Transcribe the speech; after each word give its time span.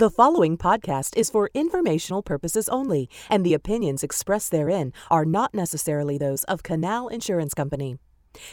The 0.00 0.08
following 0.08 0.56
podcast 0.56 1.14
is 1.14 1.28
for 1.28 1.50
informational 1.52 2.22
purposes 2.22 2.70
only, 2.70 3.10
and 3.28 3.44
the 3.44 3.52
opinions 3.52 4.02
expressed 4.02 4.50
therein 4.50 4.94
are 5.10 5.26
not 5.26 5.52
necessarily 5.52 6.16
those 6.16 6.42
of 6.44 6.62
Canal 6.62 7.08
Insurance 7.08 7.52
Company. 7.52 7.98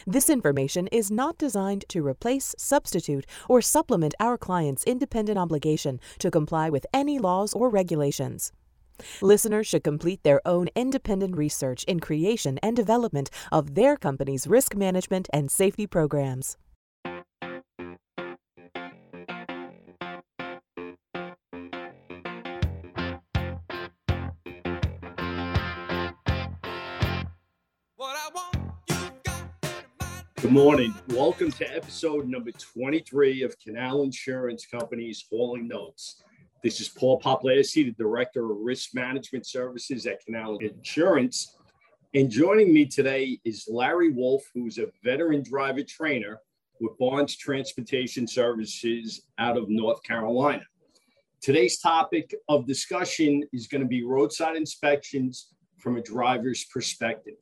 This 0.06 0.28
information 0.28 0.88
is 0.88 1.10
not 1.10 1.38
designed 1.38 1.86
to 1.88 2.06
replace, 2.06 2.54
substitute, 2.58 3.24
or 3.48 3.62
supplement 3.62 4.14
our 4.20 4.36
client's 4.36 4.84
independent 4.84 5.38
obligation 5.38 6.00
to 6.18 6.30
comply 6.30 6.68
with 6.68 6.84
any 6.92 7.18
laws 7.18 7.54
or 7.54 7.70
regulations. 7.70 8.52
Listeners 9.22 9.66
should 9.66 9.82
complete 9.82 10.22
their 10.24 10.46
own 10.46 10.68
independent 10.76 11.34
research 11.34 11.82
in 11.84 11.98
creation 11.98 12.58
and 12.62 12.76
development 12.76 13.30
of 13.50 13.74
their 13.74 13.96
company's 13.96 14.46
risk 14.46 14.76
management 14.76 15.30
and 15.32 15.50
safety 15.50 15.86
programs. 15.86 16.58
Good 30.40 30.52
morning. 30.52 30.94
Welcome 31.08 31.50
to 31.50 31.74
episode 31.74 32.28
number 32.28 32.52
23 32.52 33.42
of 33.42 33.58
Canal 33.58 34.04
Insurance 34.04 34.66
Company's 34.66 35.24
Hauling 35.28 35.66
Notes. 35.66 36.22
This 36.62 36.80
is 36.80 36.88
Paul 36.88 37.20
Poplasi, 37.20 37.86
the 37.86 37.90
Director 37.90 38.48
of 38.52 38.58
Risk 38.60 38.94
Management 38.94 39.48
Services 39.48 40.06
at 40.06 40.24
Canal 40.24 40.58
Insurance. 40.58 41.56
And 42.14 42.30
joining 42.30 42.72
me 42.72 42.86
today 42.86 43.40
is 43.44 43.68
Larry 43.68 44.10
Wolf, 44.10 44.44
who's 44.54 44.78
a 44.78 44.86
veteran 45.02 45.42
driver 45.42 45.82
trainer 45.82 46.38
with 46.80 46.96
Barnes 46.98 47.36
Transportation 47.36 48.28
Services 48.28 49.22
out 49.38 49.56
of 49.56 49.68
North 49.68 50.04
Carolina. 50.04 50.62
Today's 51.40 51.80
topic 51.80 52.32
of 52.48 52.64
discussion 52.64 53.42
is 53.52 53.66
going 53.66 53.82
to 53.82 53.88
be 53.88 54.04
roadside 54.04 54.54
inspections 54.54 55.48
from 55.78 55.96
a 55.96 56.00
driver's 56.00 56.64
perspective 56.66 57.34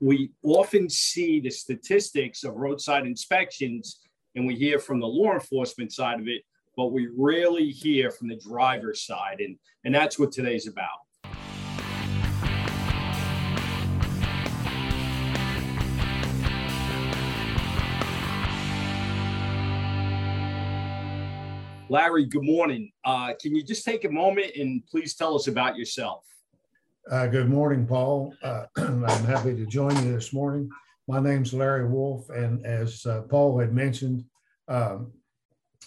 we 0.00 0.30
often 0.42 0.88
see 0.88 1.40
the 1.40 1.50
statistics 1.50 2.42
of 2.42 2.54
roadside 2.54 3.06
inspections 3.06 4.00
and 4.34 4.46
we 4.46 4.54
hear 4.54 4.78
from 4.78 4.98
the 4.98 5.06
law 5.06 5.34
enforcement 5.34 5.92
side 5.92 6.18
of 6.18 6.26
it, 6.26 6.42
but 6.74 6.86
we 6.86 7.08
rarely 7.14 7.68
hear 7.68 8.10
from 8.10 8.28
the 8.28 8.36
driver's 8.36 9.02
side. 9.02 9.40
And, 9.40 9.58
and 9.84 9.94
that's 9.94 10.18
what 10.18 10.32
today's 10.32 10.66
about. 10.66 10.88
Larry, 21.90 22.24
good 22.24 22.44
morning. 22.44 22.92
Uh, 23.04 23.34
can 23.38 23.54
you 23.54 23.62
just 23.62 23.84
take 23.84 24.04
a 24.04 24.10
moment 24.10 24.52
and 24.56 24.86
please 24.86 25.14
tell 25.14 25.34
us 25.34 25.48
about 25.48 25.76
yourself? 25.76 26.29
Uh, 27.08 27.26
good 27.26 27.48
morning, 27.48 27.86
Paul. 27.86 28.34
Uh, 28.42 28.64
I'm 28.76 29.24
happy 29.24 29.56
to 29.56 29.66
join 29.66 29.96
you 30.04 30.12
this 30.12 30.32
morning. 30.32 30.68
My 31.08 31.18
name's 31.18 31.54
Larry 31.54 31.88
Wolf, 31.88 32.28
and 32.28 32.64
as 32.64 33.04
uh, 33.06 33.22
Paul 33.22 33.58
had 33.58 33.72
mentioned, 33.72 34.24
um, 34.68 35.10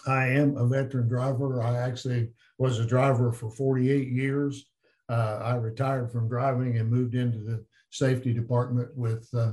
I 0.06 0.26
am 0.26 0.56
a 0.56 0.66
veteran 0.66 1.08
driver. 1.08 1.62
I 1.62 1.78
actually 1.78 2.30
was 2.58 2.78
a 2.78 2.86
driver 2.86 3.32
for 3.32 3.48
48 3.48 4.08
years. 4.08 4.66
Uh, 5.08 5.38
I 5.42 5.54
retired 5.54 6.10
from 6.10 6.28
driving 6.28 6.78
and 6.78 6.90
moved 6.90 7.14
into 7.14 7.38
the 7.38 7.64
safety 7.90 8.34
department 8.34 8.88
with 8.96 9.28
uh, 9.34 9.52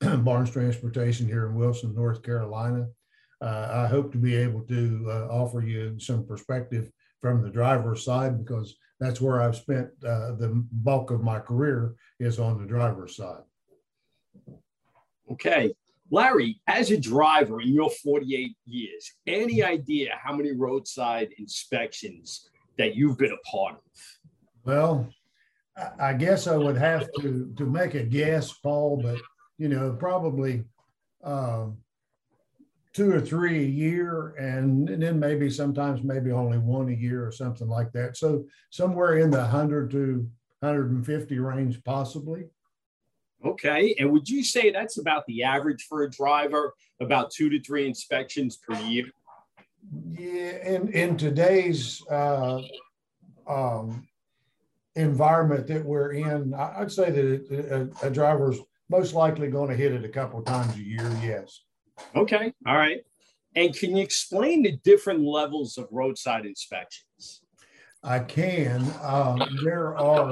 Barnes 0.18 0.50
Transportation 0.50 1.26
here 1.26 1.46
in 1.46 1.54
Wilson, 1.54 1.94
North 1.94 2.22
Carolina. 2.22 2.86
Uh, 3.40 3.68
I 3.72 3.86
hope 3.86 4.12
to 4.12 4.18
be 4.18 4.36
able 4.36 4.62
to 4.64 5.28
offer 5.30 5.62
you 5.62 5.98
some 5.98 6.26
perspective 6.26 6.90
from 7.22 7.42
the 7.42 7.50
driver's 7.50 8.04
side 8.04 8.38
because 8.38 8.76
that's 9.00 9.20
where 9.20 9.40
I've 9.40 9.56
spent 9.56 9.88
uh, 10.04 10.32
the 10.32 10.64
bulk 10.70 11.10
of 11.10 11.22
my 11.22 11.40
career 11.40 11.94
is 12.20 12.38
on 12.38 12.60
the 12.60 12.66
driver's 12.66 13.16
side. 13.16 13.42
Okay. 15.32 15.74
Larry, 16.10 16.60
as 16.66 16.90
a 16.90 16.98
driver 16.98 17.60
in 17.60 17.68
your 17.68 17.90
48 17.90 18.56
years, 18.66 19.12
any 19.26 19.62
idea 19.62 20.18
how 20.22 20.34
many 20.34 20.52
roadside 20.52 21.28
inspections 21.38 22.48
that 22.78 22.94
you've 22.94 23.16
been 23.16 23.32
a 23.32 23.48
part 23.48 23.76
of? 23.76 24.30
Well, 24.64 25.08
I 25.98 26.12
guess 26.14 26.46
I 26.46 26.56
would 26.56 26.76
have 26.76 27.08
to 27.20 27.52
to 27.56 27.64
make 27.64 27.94
a 27.94 28.02
guess, 28.02 28.52
Paul, 28.52 29.00
but 29.02 29.18
you 29.56 29.68
know, 29.68 29.96
probably 29.98 30.64
um, 31.22 31.78
two 32.92 33.12
or 33.12 33.20
three 33.20 33.60
a 33.60 33.68
year 33.68 34.34
and, 34.38 34.88
and, 34.90 35.02
then 35.02 35.20
maybe 35.20 35.48
sometimes 35.48 36.02
maybe 36.02 36.32
only 36.32 36.58
one 36.58 36.88
a 36.88 36.92
year 36.92 37.24
or 37.24 37.30
something 37.30 37.68
like 37.68 37.92
that. 37.92 38.16
So 38.16 38.44
somewhere 38.70 39.18
in 39.18 39.30
the 39.30 39.38
100 39.38 39.90
to 39.92 40.28
150 40.60 41.38
range 41.38 41.82
possibly. 41.84 42.44
Okay 43.44 43.94
and 43.98 44.10
would 44.10 44.28
you 44.28 44.44
say 44.44 44.70
that's 44.70 44.98
about 44.98 45.24
the 45.26 45.42
average 45.44 45.86
for 45.88 46.02
a 46.02 46.10
driver 46.10 46.74
about 47.00 47.30
two 47.30 47.48
to 47.48 47.60
three 47.62 47.86
inspections 47.86 48.56
per 48.56 48.74
year? 48.82 49.06
Yeah 50.10 50.30
in 50.66 50.92
in 50.92 51.16
today's 51.16 52.02
uh, 52.10 52.60
um, 53.48 54.06
environment 54.96 55.66
that 55.68 55.84
we're 55.84 56.12
in 56.12 56.52
i'd 56.52 56.90
say 56.90 57.10
that 57.10 57.90
a, 58.02 58.06
a 58.06 58.10
driver's 58.10 58.58
most 58.90 59.14
likely 59.14 59.48
going 59.48 59.70
to 59.70 59.76
hit 59.76 59.92
it 59.92 60.04
a 60.04 60.08
couple 60.08 60.42
times 60.42 60.74
a 60.76 60.82
year 60.82 61.08
yes 61.22 61.62
Okay. 62.14 62.52
All 62.66 62.76
right. 62.76 63.00
And 63.56 63.74
can 63.74 63.96
you 63.96 64.02
explain 64.02 64.62
the 64.62 64.76
different 64.84 65.22
levels 65.22 65.76
of 65.76 65.88
roadside 65.90 66.46
inspections? 66.46 67.42
I 68.02 68.20
can. 68.20 68.82
Um, 69.02 69.42
there 69.62 69.96
are 69.96 70.30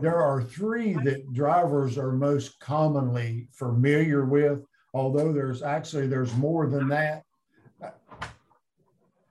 there 0.00 0.16
are 0.16 0.42
three 0.42 0.94
that 0.94 1.32
drivers 1.32 1.96
are 1.96 2.12
most 2.12 2.58
commonly 2.60 3.48
familiar 3.52 4.24
with. 4.24 4.64
Although 4.94 5.32
there's 5.32 5.62
actually 5.62 6.06
there's 6.06 6.34
more 6.36 6.66
than 6.68 6.88
that. 6.88 7.22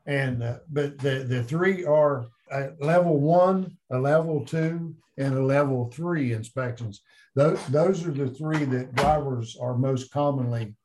And 0.06 0.44
uh, 0.44 0.58
but 0.70 1.00
the 1.00 1.26
the 1.28 1.44
three 1.44 1.84
are 1.86 2.28
a 2.52 2.70
level 2.80 3.20
one, 3.20 3.76
a 3.92 3.98
level 3.98 4.46
two, 4.46 4.96
and 5.18 5.34
a 5.34 5.44
level 5.44 5.90
three 5.92 6.34
inspections. 6.34 7.02
Those 7.34 7.66
those 7.68 8.06
are 8.06 8.12
the 8.12 8.30
three 8.30 8.64
that 8.66 8.94
drivers 8.96 9.58
are 9.60 9.76
most 9.76 10.12
commonly 10.12 10.76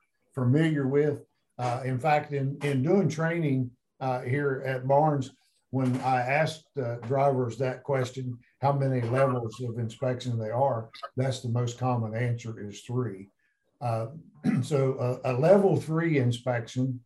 familiar 0.41 0.89
with. 0.89 1.23
Uh, 1.59 1.83
in 1.85 1.99
fact, 1.99 2.33
in, 2.33 2.57
in 2.63 2.83
doing 2.83 3.09
training 3.09 3.71
uh, 4.01 4.23
here 4.23 4.63
at 4.65 4.89
Barnes, 4.89 5.33
when 5.71 6.01
I 6.01 6.21
asked 6.21 6.67
uh, 6.83 6.97
drivers 7.07 7.59
that 7.59 7.85
question, 7.85 8.39
how 8.63 8.73
many 8.73 9.03
levels 9.03 9.61
of 9.61 9.79
inspection 9.79 10.39
they 10.39 10.51
are, 10.51 10.89
that's 11.17 11.41
the 11.41 11.51
most 11.51 11.79
common 11.79 12.15
answer 12.15 12.59
is 12.59 12.81
three. 12.81 13.29
Uh, 13.81 14.07
so 14.63 15.21
a, 15.25 15.33
a, 15.33 15.35
level 15.35 15.77
three 15.77 16.19
inspection 16.19 16.99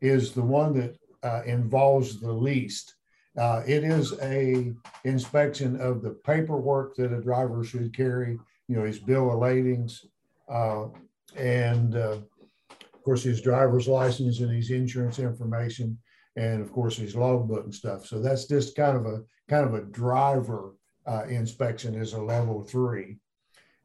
is 0.00 0.32
the 0.32 0.42
one 0.42 0.74
that 0.74 0.96
uh, 1.22 1.42
involves 1.46 2.20
the 2.20 2.32
least. 2.32 2.94
Uh, 3.38 3.62
it 3.66 3.82
is 3.82 4.12
a 4.20 4.72
inspection 5.04 5.80
of 5.80 6.02
the 6.02 6.10
paperwork 6.10 6.94
that 6.96 7.12
a 7.12 7.22
driver 7.22 7.64
should 7.64 7.96
carry, 7.96 8.38
you 8.68 8.76
know, 8.76 8.84
his 8.84 8.98
bill 8.98 9.32
of 9.32 9.38
ladings, 9.38 10.04
and 11.36 11.96
course, 13.04 13.22
his 13.22 13.40
driver's 13.40 13.88
license 13.88 14.40
and 14.40 14.50
his 14.50 14.70
insurance 14.70 15.18
information, 15.18 15.98
and 16.36 16.60
of 16.60 16.72
course 16.72 16.96
his 16.96 17.14
logbook 17.14 17.64
and 17.64 17.74
stuff. 17.74 18.06
So 18.06 18.20
that's 18.20 18.46
just 18.46 18.76
kind 18.76 18.96
of 18.96 19.06
a 19.06 19.22
kind 19.48 19.66
of 19.66 19.74
a 19.74 19.84
driver 19.84 20.74
uh, 21.06 21.24
inspection 21.28 21.94
is 21.94 22.14
a 22.14 22.22
level 22.22 22.62
three, 22.62 23.18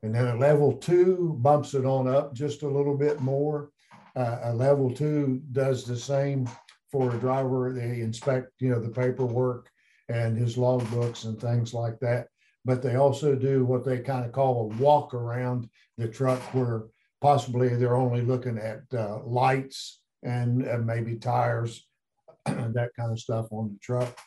and 0.04 0.16
then 0.16 0.28
a 0.28 0.38
level 0.38 0.74
two 0.74 1.38
bumps 1.40 1.74
it 1.74 1.86
on 1.86 2.08
up 2.08 2.34
just 2.34 2.64
a 2.64 2.68
little 2.68 2.98
bit 2.98 3.20
more. 3.20 3.72
Uh, 4.16 4.40
a 4.44 4.54
level 4.54 4.92
two 4.92 5.42
does 5.52 5.86
the 5.86 5.98
same 5.98 6.50
for 6.92 7.16
a 7.16 7.20
driver. 7.20 7.74
They 7.74 8.02
inspect, 8.02 8.52
you 8.60 8.70
know, 8.70 8.80
the 8.80 8.90
paperwork 8.90 9.70
and 10.08 10.38
his 10.38 10.56
logbooks 10.56 11.26
and 11.26 11.40
things 11.40 11.74
like 11.74 12.00
that. 12.00 12.28
But 12.66 12.82
they 12.82 12.96
also 12.96 13.36
do 13.36 13.64
what 13.64 13.86
they 13.86 14.00
kind 14.00 14.26
of 14.26 14.32
call 14.32 14.62
a 14.62 14.82
walk 14.82 15.14
around 15.14 15.70
the 15.98 16.08
truck 16.08 16.40
where 16.54 16.86
possibly 17.22 17.70
they're 17.70 17.96
only 17.96 18.22
looking 18.22 18.58
at 18.58 18.82
uh, 18.94 19.20
lights 19.24 20.00
and 20.24 20.68
uh, 20.68 20.78
maybe 20.78 21.16
tires, 21.16 21.86
that 22.46 22.92
kind 22.98 23.12
of 23.12 23.20
stuff 23.20 23.48
on 23.52 23.72
the 23.74 23.80
truck. 23.82 24.18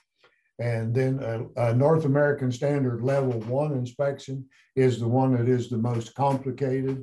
And 0.58 0.94
then 0.94 1.18
a, 1.20 1.70
a, 1.70 1.74
North 1.74 2.04
American 2.04 2.52
Standard 2.52 3.02
Level 3.02 3.40
1 3.40 3.72
inspection 3.72 4.46
is 4.76 5.00
the 5.00 5.08
one 5.08 5.34
that 5.34 5.48
is 5.48 5.68
the 5.68 5.78
most 5.78 6.14
complicated. 6.14 7.02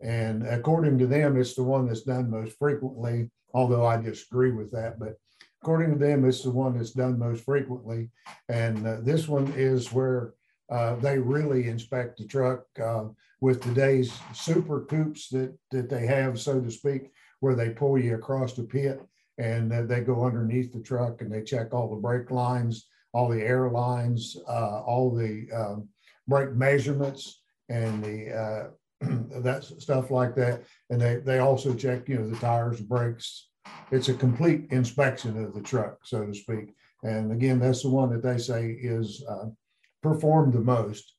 And 0.00 0.46
according 0.46 0.98
to 0.98 1.06
them, 1.06 1.36
it's 1.36 1.54
the 1.54 1.62
one 1.62 1.86
that's 1.86 2.02
done 2.02 2.30
most 2.30 2.56
frequently, 2.58 3.30
although 3.54 3.86
I 3.86 3.98
disagree 3.98 4.50
with 4.50 4.70
that. 4.72 4.98
But 4.98 5.14
according 5.62 5.92
to 5.92 5.98
them, 5.98 6.24
it's 6.24 6.42
the 6.42 6.50
one 6.50 6.76
that's 6.76 6.92
done 6.92 7.18
most 7.18 7.44
frequently. 7.44 8.10
And 8.48 8.86
uh, 8.86 8.96
this 9.02 9.28
one 9.28 9.52
is 9.56 9.92
where 9.92 10.32
uh, 10.70 10.96
they 10.96 11.18
really 11.18 11.68
inspect 11.68 12.18
the 12.18 12.26
truck 12.26 12.64
uh, 12.82 13.04
with 13.40 13.62
today's 13.62 14.12
super 14.32 14.80
coupes 14.80 15.28
that 15.28 15.56
that 15.70 15.88
they 15.88 16.06
have, 16.06 16.40
so 16.40 16.60
to 16.60 16.70
speak, 16.70 17.10
where 17.40 17.54
they 17.54 17.70
pull 17.70 17.98
you 17.98 18.14
across 18.14 18.54
the 18.54 18.64
pit 18.64 19.00
and 19.38 19.70
they 19.70 20.00
go 20.00 20.24
underneath 20.24 20.72
the 20.72 20.80
truck 20.80 21.20
and 21.20 21.30
they 21.30 21.42
check 21.42 21.74
all 21.74 21.90
the 21.90 22.00
brake 22.00 22.30
lines, 22.30 22.88
all 23.12 23.28
the 23.28 23.42
air 23.42 23.68
lines, 23.68 24.36
uh, 24.48 24.80
all 24.80 25.14
the 25.14 25.46
um, 25.54 25.88
brake 26.26 26.52
measurements, 26.54 27.42
and 27.68 28.02
the 28.02 28.32
uh, 28.32 28.66
that 29.40 29.64
stuff 29.64 30.10
like 30.10 30.34
that. 30.36 30.62
And 30.90 31.00
they 31.00 31.16
they 31.16 31.38
also 31.38 31.74
check, 31.74 32.08
you 32.08 32.16
know, 32.16 32.28
the 32.28 32.36
tires, 32.36 32.80
brakes. 32.80 33.48
It's 33.90 34.08
a 34.08 34.14
complete 34.14 34.66
inspection 34.70 35.42
of 35.42 35.54
the 35.54 35.60
truck, 35.60 35.98
so 36.04 36.24
to 36.24 36.34
speak. 36.34 36.74
And 37.02 37.30
again, 37.32 37.58
that's 37.58 37.82
the 37.82 37.90
one 37.90 38.10
that 38.10 38.22
they 38.22 38.38
say 38.38 38.70
is 38.70 39.22
uh, 39.28 39.46
performed 40.06 40.52
the 40.52 40.60
most. 40.60 41.14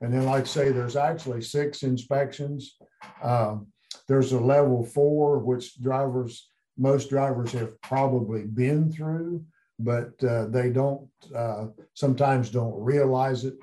And 0.00 0.14
then, 0.14 0.24
like 0.24 0.46
say, 0.46 0.70
there's 0.70 0.96
actually 0.96 1.42
six 1.42 1.82
inspections. 1.82 2.76
Um, 3.22 3.66
there's 4.06 4.32
a 4.32 4.38
level 4.38 4.84
four, 4.84 5.38
which 5.40 5.80
drivers, 5.80 6.48
most 6.76 7.10
drivers 7.10 7.50
have 7.52 7.80
probably 7.82 8.44
been 8.44 8.92
through, 8.92 9.44
but 9.80 10.12
uh, 10.22 10.46
they 10.46 10.70
don't 10.70 11.08
uh, 11.34 11.66
sometimes 11.94 12.50
don't 12.50 12.80
realize 12.80 13.44
it. 13.44 13.54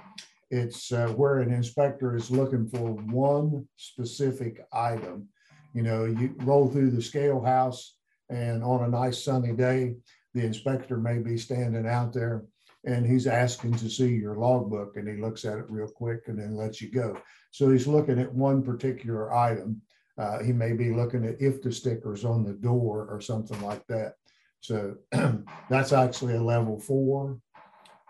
It's 0.52 0.92
uh, 0.92 1.08
where 1.10 1.40
an 1.40 1.54
inspector 1.54 2.16
is 2.16 2.30
looking 2.30 2.68
for 2.68 2.92
one 3.28 3.68
specific 3.78 4.66
item. 4.74 5.30
You 5.74 5.84
know, 5.84 6.06
you 6.06 6.36
roll 6.40 6.68
through 6.68 6.92
the 6.92 7.02
scale 7.02 7.42
house, 7.42 7.96
and 8.30 8.64
on 8.64 8.84
a 8.84 8.90
nice 8.90 9.24
sunny 9.24 9.54
day, 9.54 9.96
the 10.34 10.46
inspector 10.46 10.98
may 10.98 11.20
be 11.20 11.38
standing 11.38 11.88
out 11.88 12.14
there 12.14 12.44
and 12.86 13.06
he's 13.06 13.28
asking 13.28 13.74
to 13.76 13.90
see 13.90 14.10
your 14.10 14.36
logbook 14.36 14.96
and 14.96 15.08
he 15.08 15.22
looks 15.22 15.44
at 15.44 15.58
it 15.58 15.66
real 15.70 15.88
quick 15.88 16.28
and 16.28 16.40
then 16.40 16.56
lets 16.56 16.82
you 16.82 16.90
go. 16.90 17.18
So 17.52 17.72
he's 17.72 17.88
looking 17.88 18.20
at 18.20 18.34
one 18.34 18.62
particular 18.64 19.34
item. 19.34 19.82
Uh, 20.18 20.44
he 20.44 20.54
may 20.54 20.74
be 20.74 20.94
looking 20.94 21.26
at 21.26 21.42
if 21.42 21.62
the 21.62 21.72
stickers 21.72 22.24
on 22.24 22.44
the 22.44 22.54
door 22.54 23.08
or 23.10 23.20
something 23.20 23.60
like 23.62 23.86
that. 23.88 24.14
So 24.62 24.96
that's 25.70 25.94
actually 25.94 26.36
a 26.36 26.44
level 26.44 26.80
four. 26.80 27.40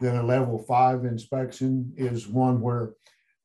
Then 0.01 0.17
a 0.17 0.23
level 0.23 0.59
five 0.59 1.05
inspection 1.05 1.93
is 1.95 2.27
one 2.27 2.59
where 2.59 2.93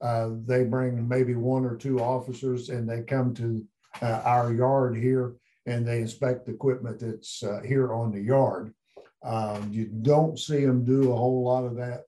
uh, 0.01 0.31
they 0.45 0.65
bring 0.65 1.07
maybe 1.07 1.35
one 1.35 1.65
or 1.65 1.77
two 1.77 2.01
officers 2.01 2.71
and 2.71 2.89
they 2.89 3.03
come 3.03 3.35
to 3.35 3.65
uh, 4.03 4.23
our 4.25 4.53
yard 4.53 4.97
here 4.97 5.35
and 5.67 5.87
they 5.87 6.01
inspect 6.01 6.47
the 6.47 6.53
equipment 6.53 6.99
that's 6.99 7.43
uh, 7.45 7.61
here 7.65 7.93
on 7.93 8.11
the 8.11 8.21
yard. 8.21 8.75
Um, 9.23 9.71
you 9.73 9.87
don't 9.87 10.39
see 10.39 10.65
them 10.65 10.85
do 10.85 11.13
a 11.13 11.17
whole 11.17 11.45
lot 11.45 11.65
of 11.65 11.77
that. 11.77 12.05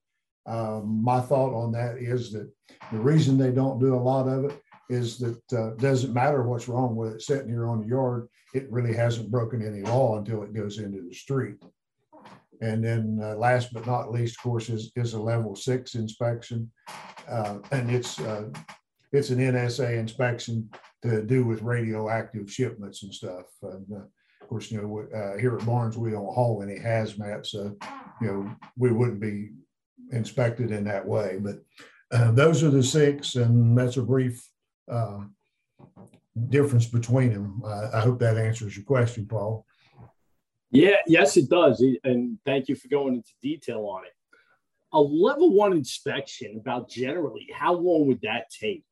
Um, 0.47 1.03
my 1.03 1.21
thought 1.21 1.55
on 1.55 1.73
that 1.73 1.99
is 1.99 2.33
that 2.33 2.51
the 2.91 2.99
reason 2.99 3.39
they 3.39 3.53
don't 3.53 3.79
do 3.79 3.95
a 3.95 3.97
lot 3.97 4.29
of 4.29 4.45
it 4.45 4.61
is 4.89 5.19
that 5.19 5.53
uh, 5.53 5.71
doesn't 5.77 6.13
matter 6.13 6.43
what's 6.43 6.69
wrong 6.69 6.97
with 6.97 7.15
it 7.15 7.23
sitting 7.23 7.49
here 7.49 7.67
on 7.67 7.81
the 7.81 7.87
yard. 7.87 8.29
It 8.55 8.71
really 8.71 8.95
hasn't 8.95 9.31
broken 9.31 9.67
any 9.67 9.83
law 9.83 10.19
until 10.19 10.43
it 10.43 10.55
goes 10.55 10.79
into 10.79 11.03
the 11.03 11.15
street. 11.15 11.57
And 12.61 12.85
then 12.85 13.19
uh, 13.23 13.35
last 13.37 13.73
but 13.73 13.87
not 13.87 14.13
least, 14.13 14.39
of 14.39 14.43
course, 14.43 14.69
is, 14.69 14.93
is 14.95 15.15
a 15.15 15.21
level 15.21 15.57
six 15.57 15.95
inspection. 15.95 16.71
Uh, 17.29 17.59
and 17.71 17.91
it's, 17.91 18.21
uh, 18.21 18.51
it's 19.13 19.31
an 19.31 19.39
NSA 19.39 19.99
inspection 19.99 20.71
to 21.03 21.23
do 21.23 21.45
with 21.45 21.63
radioactive 21.63 22.51
shipments 22.51 23.03
and 23.03 23.13
stuff. 23.13 23.47
And, 23.63 23.87
uh, 23.93 24.05
of 24.43 24.49
course, 24.49 24.71
you 24.71 24.81
know, 24.81 25.19
uh, 25.19 25.39
here 25.39 25.57
at 25.57 25.65
Barnes, 25.65 25.97
we 25.97 26.11
don't 26.11 26.35
haul 26.35 26.63
any 26.63 26.79
hazmat, 26.79 27.47
so, 27.47 27.77
you 28.21 28.27
know, 28.27 28.57
we 28.77 28.91
wouldn't 28.91 29.21
be 29.21 29.51
inspected 30.11 30.71
in 30.71 30.85
that 30.85 31.07
way. 31.07 31.39
But 31.41 31.57
uh, 32.11 32.33
those 32.33 32.63
are 32.63 32.71
the 32.71 32.83
six, 32.83 33.37
and 33.37 33.79
that's 33.79 33.97
a 33.97 34.03
brief 34.03 34.47
uh, 34.91 35.21
difference 36.49 36.87
between 36.87 37.33
them. 37.33 37.63
I 37.95 38.01
hope 38.01 38.19
that 38.19 38.37
answers 38.37 38.77
your 38.77 38.85
question, 38.85 39.27
Paul. 39.27 39.65
Yeah, 40.71 40.97
yes, 41.07 41.37
it 41.37 41.49
does. 41.49 41.85
And 42.05 42.39
thank 42.45 42.69
you 42.69 42.75
for 42.75 42.89
going 42.89 43.15
into 43.15 43.31
detail 43.43 43.85
on 43.87 44.05
it. 44.05 44.13
A 44.95 45.01
level 45.01 45.55
one 45.55 45.73
inspection, 45.73 46.59
about 46.59 46.91
generally, 46.91 47.49
how 47.55 47.75
long 47.75 48.07
would 48.09 48.21
that 48.23 48.51
take? 48.51 48.85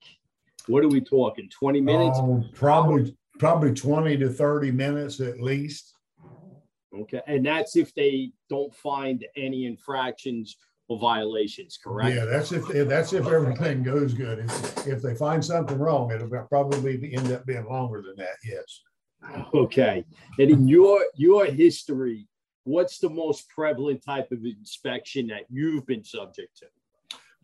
What 0.66 0.84
are 0.84 0.88
we 0.88 1.00
talking? 1.00 1.48
20 1.50 1.80
minutes? 1.80 2.18
Um, 2.18 2.48
probably, 2.54 3.16
probably 3.40 3.72
20 3.74 4.18
to 4.18 4.28
30 4.28 4.70
minutes 4.70 5.18
at 5.18 5.40
least. 5.40 5.94
Okay. 6.94 7.22
And 7.26 7.44
that's 7.44 7.74
if 7.74 7.94
they 7.94 8.32
don't 8.50 8.74
find 8.74 9.24
any 9.34 9.64
infractions 9.64 10.56
or 10.88 10.98
violations, 10.98 11.78
correct? 11.82 12.14
Yeah, 12.14 12.26
that's 12.26 12.52
if 12.52 12.66
that's 12.88 13.12
if 13.12 13.26
everything 13.26 13.82
goes 13.82 14.12
good. 14.12 14.40
If, 14.40 14.86
if 14.86 15.02
they 15.02 15.14
find 15.14 15.42
something 15.42 15.78
wrong, 15.78 16.12
it'll 16.12 16.28
probably 16.48 17.14
end 17.14 17.32
up 17.32 17.46
being 17.46 17.64
longer 17.64 18.02
than 18.02 18.16
that. 18.16 18.36
Yes. 18.44 18.82
Okay. 19.54 20.04
And 20.38 20.50
in 20.50 20.68
your 20.68 21.04
your 21.14 21.46
history, 21.46 22.26
what's 22.64 22.98
the 22.98 23.08
most 23.08 23.48
prevalent 23.48 24.04
type 24.04 24.30
of 24.32 24.44
inspection 24.44 25.28
that 25.28 25.44
you've 25.48 25.86
been 25.86 26.04
subject 26.04 26.58
to? 26.58 26.66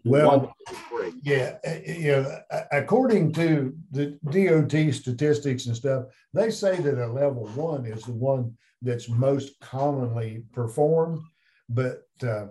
Well, 0.05 0.55
yeah, 0.67 0.75
uh, 1.07 1.71
you 1.87 2.13
know, 2.13 2.39
according 2.73 3.33
to 3.33 3.75
the 3.91 4.19
DOT 4.31 4.95
statistics 4.95 5.67
and 5.67 5.77
stuff, 5.77 6.05
they 6.33 6.51
say 6.51 6.77
that 6.81 7.03
a 7.03 7.07
level 7.07 7.47
one 7.55 7.87
is 7.87 8.03
the 8.05 8.13
one 8.13 8.57
that's 8.83 9.09
most 9.09 9.59
commonly 9.61 10.45
performed. 10.53 11.21
But 11.69 12.03
uh, 12.23 12.47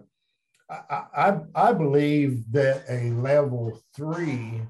I, 0.69 1.04
I, 1.16 1.38
I 1.56 1.74
believe 1.74 2.52
that 2.52 2.84
a 2.90 3.12
level 3.12 3.80
three 3.96 4.62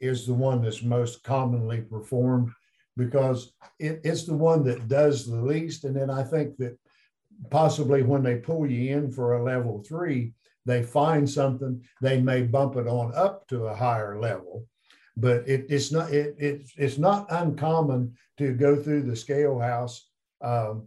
is 0.00 0.26
the 0.26 0.34
one 0.34 0.62
that's 0.62 0.82
most 0.82 1.22
commonly 1.22 1.80
performed 1.82 2.52
because 2.96 3.52
it, 3.78 4.00
it's 4.04 4.24
the 4.24 4.36
one 4.36 4.64
that 4.64 4.88
does 4.88 5.26
the 5.26 5.40
least. 5.40 5.84
And 5.84 5.96
then 5.96 6.10
I 6.10 6.22
think 6.22 6.56
that 6.58 6.78
possibly 7.50 8.02
when 8.02 8.22
they 8.22 8.36
pull 8.36 8.66
you 8.66 8.96
in 8.96 9.10
for 9.10 9.34
a 9.34 9.44
level 9.44 9.82
three, 9.86 10.34
they 10.66 10.82
find 10.82 11.28
something, 11.28 11.82
they 12.00 12.20
may 12.20 12.42
bump 12.42 12.76
it 12.76 12.86
on 12.86 13.12
up 13.14 13.46
to 13.48 13.66
a 13.66 13.74
higher 13.74 14.20
level. 14.20 14.66
But 15.16 15.48
it, 15.48 15.66
it's 15.68 15.90
not 15.92 16.12
it, 16.12 16.34
it, 16.38 16.70
it's 16.76 16.98
not 16.98 17.26
uncommon 17.30 18.14
to 18.38 18.52
go 18.54 18.76
through 18.76 19.02
the 19.02 19.16
scale 19.16 19.58
house, 19.58 20.08
um, 20.40 20.86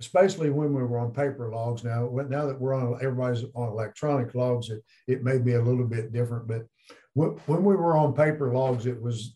especially 0.00 0.50
when 0.50 0.74
we 0.74 0.82
were 0.82 0.98
on 0.98 1.12
paper 1.12 1.50
logs. 1.50 1.82
Now, 1.82 2.08
now 2.28 2.46
that 2.46 2.60
we're 2.60 2.74
on 2.74 2.94
everybody's 3.02 3.44
on 3.54 3.68
electronic 3.68 4.34
logs, 4.34 4.70
it, 4.70 4.82
it 5.08 5.24
may 5.24 5.38
be 5.38 5.54
a 5.54 5.62
little 5.62 5.86
bit 5.86 6.12
different. 6.12 6.46
But 6.46 6.66
when 7.14 7.64
we 7.64 7.76
were 7.76 7.96
on 7.96 8.14
paper 8.14 8.52
logs, 8.52 8.86
it 8.86 9.00
was 9.00 9.34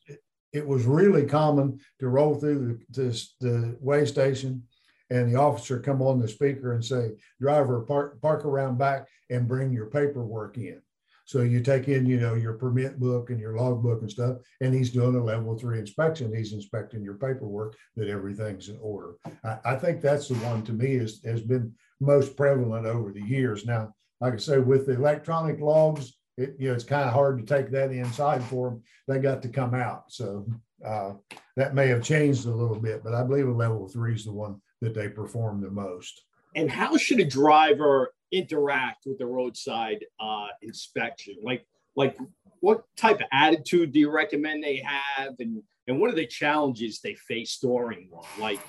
it 0.52 0.66
was 0.66 0.84
really 0.84 1.24
common 1.24 1.78
to 2.00 2.08
roll 2.08 2.34
through 2.34 2.78
the, 2.90 3.02
the, 3.02 3.28
the 3.40 3.76
weigh 3.80 4.06
station 4.06 4.62
and 5.10 5.32
the 5.32 5.38
officer 5.38 5.80
come 5.80 6.02
on 6.02 6.18
the 6.18 6.28
speaker 6.28 6.72
and 6.72 6.84
say, 6.84 7.12
driver, 7.40 7.80
park, 7.80 8.20
park 8.20 8.44
around 8.44 8.78
back 8.78 9.06
and 9.30 9.48
bring 9.48 9.72
your 9.72 9.86
paperwork 9.86 10.56
in. 10.56 10.80
So 11.26 11.42
you 11.42 11.60
take 11.60 11.88
in, 11.88 12.06
you 12.06 12.20
know, 12.20 12.34
your 12.34 12.52
permit 12.52 13.00
book 13.00 13.30
and 13.30 13.40
your 13.40 13.56
log 13.56 13.82
book 13.82 14.00
and 14.00 14.10
stuff, 14.10 14.36
and 14.60 14.72
he's 14.72 14.90
doing 14.90 15.16
a 15.16 15.22
level 15.22 15.58
three 15.58 15.80
inspection. 15.80 16.32
He's 16.32 16.52
inspecting 16.52 17.02
your 17.02 17.14
paperwork 17.14 17.76
that 17.96 18.08
everything's 18.08 18.68
in 18.68 18.78
order. 18.80 19.14
I, 19.44 19.58
I 19.64 19.74
think 19.74 20.00
that's 20.00 20.28
the 20.28 20.34
one 20.36 20.62
to 20.64 20.72
me 20.72 20.94
is, 20.94 21.20
has 21.24 21.40
been 21.40 21.74
most 22.00 22.36
prevalent 22.36 22.86
over 22.86 23.12
the 23.12 23.22
years. 23.22 23.66
Now, 23.66 23.92
like 24.20 24.34
I 24.34 24.36
say, 24.36 24.58
with 24.58 24.86
the 24.86 24.92
electronic 24.92 25.60
logs, 25.60 26.12
it, 26.36 26.54
you 26.60 26.68
know, 26.68 26.74
it's 26.74 26.84
kind 26.84 27.08
of 27.08 27.12
hard 27.12 27.38
to 27.38 27.44
take 27.44 27.70
that 27.70 27.90
inside 27.90 28.44
for 28.44 28.70
them. 28.70 28.82
They 29.08 29.18
got 29.18 29.42
to 29.42 29.48
come 29.48 29.74
out. 29.74 30.04
So 30.12 30.46
uh, 30.84 31.14
that 31.56 31.74
may 31.74 31.88
have 31.88 32.04
changed 32.04 32.46
a 32.46 32.50
little 32.50 32.78
bit, 32.78 33.02
but 33.02 33.14
I 33.14 33.24
believe 33.24 33.48
a 33.48 33.52
level 33.52 33.88
three 33.88 34.14
is 34.14 34.26
the 34.26 34.32
one 34.32 34.60
that 34.80 34.94
they 34.94 35.08
perform 35.08 35.60
the 35.60 35.70
most. 35.70 36.22
And 36.54 36.70
how 36.70 36.96
should 36.96 37.20
a 37.20 37.24
driver 37.24 38.12
interact 38.32 39.04
with 39.06 39.18
the 39.18 39.26
roadside 39.26 40.04
uh, 40.20 40.48
inspection? 40.62 41.36
Like, 41.42 41.66
like 41.96 42.16
what 42.60 42.84
type 42.96 43.20
of 43.20 43.26
attitude 43.32 43.92
do 43.92 43.98
you 43.98 44.10
recommend 44.10 44.62
they 44.62 44.78
have, 44.84 45.34
and 45.38 45.62
and 45.86 46.00
what 46.00 46.10
are 46.10 46.16
the 46.16 46.26
challenges 46.26 47.00
they 47.00 47.14
face 47.14 47.58
during 47.60 48.08
one? 48.10 48.24
Like, 48.38 48.60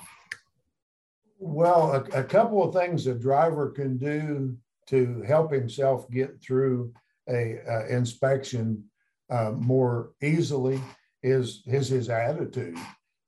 well, 1.38 1.92
a, 1.92 2.20
a 2.20 2.24
couple 2.24 2.62
of 2.62 2.74
things 2.74 3.06
a 3.06 3.14
driver 3.14 3.70
can 3.70 3.98
do 3.98 4.56
to 4.86 5.22
help 5.22 5.52
himself 5.52 6.10
get 6.10 6.40
through 6.42 6.92
a, 7.28 7.58
a 7.68 7.86
inspection 7.88 8.84
uh, 9.30 9.52
more 9.52 10.12
easily 10.22 10.80
is 11.22 11.62
his 11.66 11.88
his 11.88 12.08
attitude. 12.08 12.78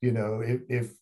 You 0.01 0.13
know, 0.13 0.41
if, 0.41 0.61
if 0.69 0.93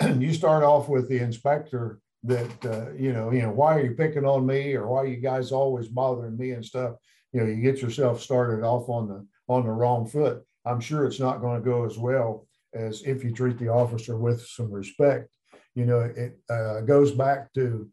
you 0.18 0.32
start 0.32 0.64
off 0.64 0.88
with 0.88 1.08
the 1.08 1.18
inspector 1.18 2.00
that 2.22 2.66
uh, 2.66 2.92
you 2.92 3.12
know, 3.12 3.30
you 3.30 3.42
know, 3.42 3.50
why 3.50 3.76
are 3.76 3.84
you 3.84 3.92
picking 3.92 4.24
on 4.24 4.46
me, 4.46 4.74
or 4.74 4.86
why 4.88 4.98
are 4.98 5.06
you 5.06 5.16
guys 5.16 5.52
always 5.52 5.88
bothering 5.88 6.36
me 6.36 6.52
and 6.52 6.64
stuff? 6.64 6.96
You 7.32 7.40
know, 7.40 7.46
you 7.46 7.62
get 7.62 7.80
yourself 7.80 8.20
started 8.20 8.64
off 8.64 8.88
on 8.88 9.08
the 9.08 9.26
on 9.48 9.64
the 9.64 9.70
wrong 9.70 10.06
foot. 10.06 10.42
I'm 10.64 10.80
sure 10.80 11.04
it's 11.04 11.20
not 11.20 11.40
going 11.40 11.60
to 11.60 11.64
go 11.64 11.86
as 11.86 11.96
well 11.98 12.46
as 12.74 13.02
if 13.02 13.24
you 13.24 13.32
treat 13.32 13.58
the 13.58 13.68
officer 13.68 14.16
with 14.16 14.46
some 14.46 14.70
respect. 14.70 15.28
You 15.74 15.86
know, 15.86 16.00
it 16.00 16.38
uh, 16.50 16.82
goes 16.82 17.12
back 17.12 17.52
to 17.54 17.88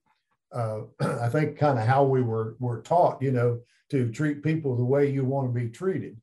uh, 0.53 0.79
I 0.99 1.29
think 1.29 1.57
kind 1.57 1.79
of 1.79 1.85
how 1.85 2.03
we 2.03 2.21
were 2.21 2.55
were 2.59 2.81
taught. 2.81 3.21
You 3.21 3.31
know, 3.31 3.59
to 3.91 4.11
treat 4.11 4.43
people 4.43 4.75
the 4.75 4.83
way 4.83 5.09
you 5.11 5.23
want 5.23 5.47
to 5.47 5.59
be 5.59 5.69
treated. 5.69 6.17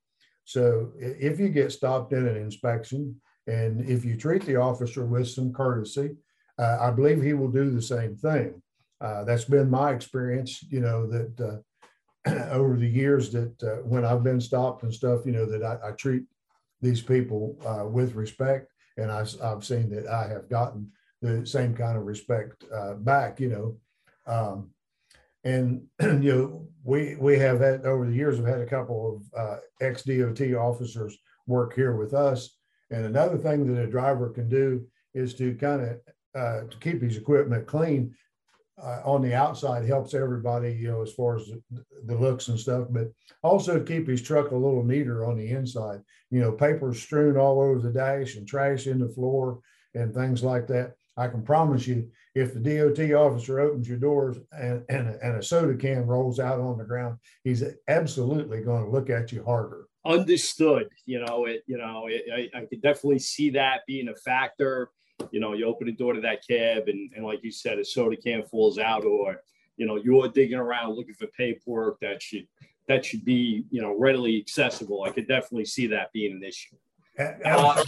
So 0.44 0.92
if 0.98 1.40
you 1.40 1.48
get 1.48 1.72
stopped 1.72 2.12
in 2.12 2.26
an 2.26 2.36
inspection, 2.36 3.18
and 3.46 3.88
if 3.88 4.04
you 4.04 4.16
treat 4.16 4.44
the 4.46 4.56
officer 4.56 5.04
with 5.04 5.28
some 5.28 5.52
courtesy, 5.52 6.16
uh, 6.58 6.78
I 6.80 6.90
believe 6.90 7.22
he 7.22 7.32
will 7.32 7.50
do 7.50 7.70
the 7.70 7.82
same 7.82 8.16
thing. 8.16 8.62
Uh, 9.00 9.24
that's 9.24 9.44
been 9.44 9.68
my 9.68 9.92
experience, 9.92 10.64
you 10.70 10.80
know, 10.80 11.06
that 11.06 11.62
uh, 12.26 12.30
over 12.50 12.76
the 12.76 12.88
years 12.88 13.30
that 13.32 13.62
uh, 13.62 13.82
when 13.82 14.04
I've 14.04 14.22
been 14.22 14.40
stopped 14.40 14.82
and 14.82 14.94
stuff, 14.94 15.26
you 15.26 15.32
know, 15.32 15.46
that 15.46 15.62
I, 15.62 15.88
I 15.88 15.92
treat 15.92 16.22
these 16.80 17.02
people 17.02 17.58
uh, 17.66 17.86
with 17.86 18.14
respect. 18.14 18.70
And 18.96 19.10
I, 19.10 19.26
have 19.42 19.64
seen 19.64 19.90
that 19.90 20.06
I 20.06 20.28
have 20.28 20.48
gotten 20.48 20.92
the 21.20 21.44
same 21.44 21.74
kind 21.74 21.98
of 21.98 22.04
respect 22.04 22.64
uh, 22.72 22.94
back, 22.94 23.40
you 23.40 23.48
know. 23.48 24.32
Um, 24.32 24.70
and, 25.42 25.82
you 26.00 26.32
know, 26.32 26.68
we, 26.84 27.16
we 27.16 27.36
have 27.40 27.60
had 27.60 27.84
over 27.84 28.06
the 28.06 28.14
years, 28.14 28.38
we've 28.38 28.46
had 28.46 28.60
a 28.60 28.66
couple 28.66 29.20
of 29.34 29.60
ex 29.80 30.04
DOT 30.04 30.40
officers 30.54 31.18
work 31.46 31.74
here 31.74 31.96
with 31.96 32.14
us. 32.14 32.56
And 32.94 33.06
another 33.06 33.36
thing 33.36 33.66
that 33.66 33.82
a 33.82 33.90
driver 33.90 34.30
can 34.30 34.48
do 34.48 34.86
is 35.14 35.34
to 35.34 35.56
kind 35.56 35.82
of 35.82 35.98
uh, 36.40 36.68
to 36.68 36.76
keep 36.80 37.02
his 37.02 37.16
equipment 37.16 37.66
clean 37.66 38.14
uh, 38.80 39.00
on 39.04 39.20
the 39.20 39.34
outside 39.34 39.84
helps 39.84 40.14
everybody, 40.14 40.72
you 40.72 40.92
know, 40.92 41.02
as 41.02 41.12
far 41.12 41.36
as 41.36 41.50
the, 42.06 42.16
looks 42.16 42.48
and 42.48 42.58
stuff, 42.58 42.86
but 42.90 43.10
also 43.42 43.80
keep 43.80 44.06
his 44.06 44.22
truck 44.22 44.52
a 44.52 44.56
little 44.56 44.84
neater 44.84 45.24
on 45.24 45.36
the 45.36 45.48
inside. 45.48 46.00
You 46.30 46.40
know, 46.40 46.52
papers 46.52 47.02
strewn 47.02 47.36
all 47.36 47.60
over 47.60 47.80
the 47.80 47.92
dash 47.92 48.36
and 48.36 48.46
trash 48.46 48.86
in 48.86 49.00
the 49.00 49.08
floor 49.08 49.58
and 49.94 50.14
things 50.14 50.44
like 50.44 50.68
that. 50.68 50.94
I 51.16 51.26
can 51.28 51.42
promise 51.42 51.86
you, 51.88 52.10
if 52.36 52.54
the 52.54 52.60
DOT 52.60 53.12
officer 53.12 53.58
opens 53.58 53.88
your 53.88 53.98
doors 53.98 54.36
and, 54.52 54.84
and, 54.88 55.08
and 55.20 55.36
a 55.36 55.42
soda 55.42 55.76
can 55.76 56.06
rolls 56.06 56.38
out 56.38 56.60
on 56.60 56.78
the 56.78 56.84
ground, 56.84 57.18
he's 57.42 57.64
absolutely 57.88 58.60
going 58.62 58.84
to 58.84 58.90
look 58.90 59.10
at 59.10 59.32
you 59.32 59.44
harder. 59.44 59.86
Understood. 60.04 60.88
You 61.06 61.24
know, 61.24 61.46
it. 61.46 61.62
You 61.66 61.78
know, 61.78 62.06
it, 62.08 62.24
I, 62.32 62.58
I 62.58 62.64
could 62.66 62.82
definitely 62.82 63.20
see 63.20 63.50
that 63.50 63.80
being 63.86 64.08
a 64.08 64.14
factor 64.14 64.90
you 65.30 65.40
know, 65.40 65.52
you 65.52 65.66
open 65.66 65.86
the 65.86 65.92
door 65.92 66.12
to 66.12 66.20
that 66.20 66.46
cab 66.46 66.88
and, 66.88 67.10
and 67.14 67.24
like 67.24 67.42
you 67.42 67.50
said, 67.50 67.78
a 67.78 67.84
soda 67.84 68.16
can 68.16 68.42
falls 68.44 68.78
out 68.78 69.04
or, 69.04 69.42
you 69.76 69.86
know, 69.86 69.96
you're 69.96 70.28
digging 70.28 70.58
around 70.58 70.94
looking 70.94 71.14
for 71.14 71.26
paperwork 71.28 71.98
that 72.00 72.22
should, 72.22 72.46
that 72.88 73.04
should 73.04 73.24
be, 73.24 73.64
you 73.70 73.80
know, 73.80 73.96
readily 73.98 74.38
accessible. 74.38 75.04
I 75.04 75.10
could 75.10 75.28
definitely 75.28 75.64
see 75.64 75.86
that 75.88 76.12
being 76.12 76.32
an 76.32 76.42
issue. 76.42 76.76
Uh, 77.18 77.84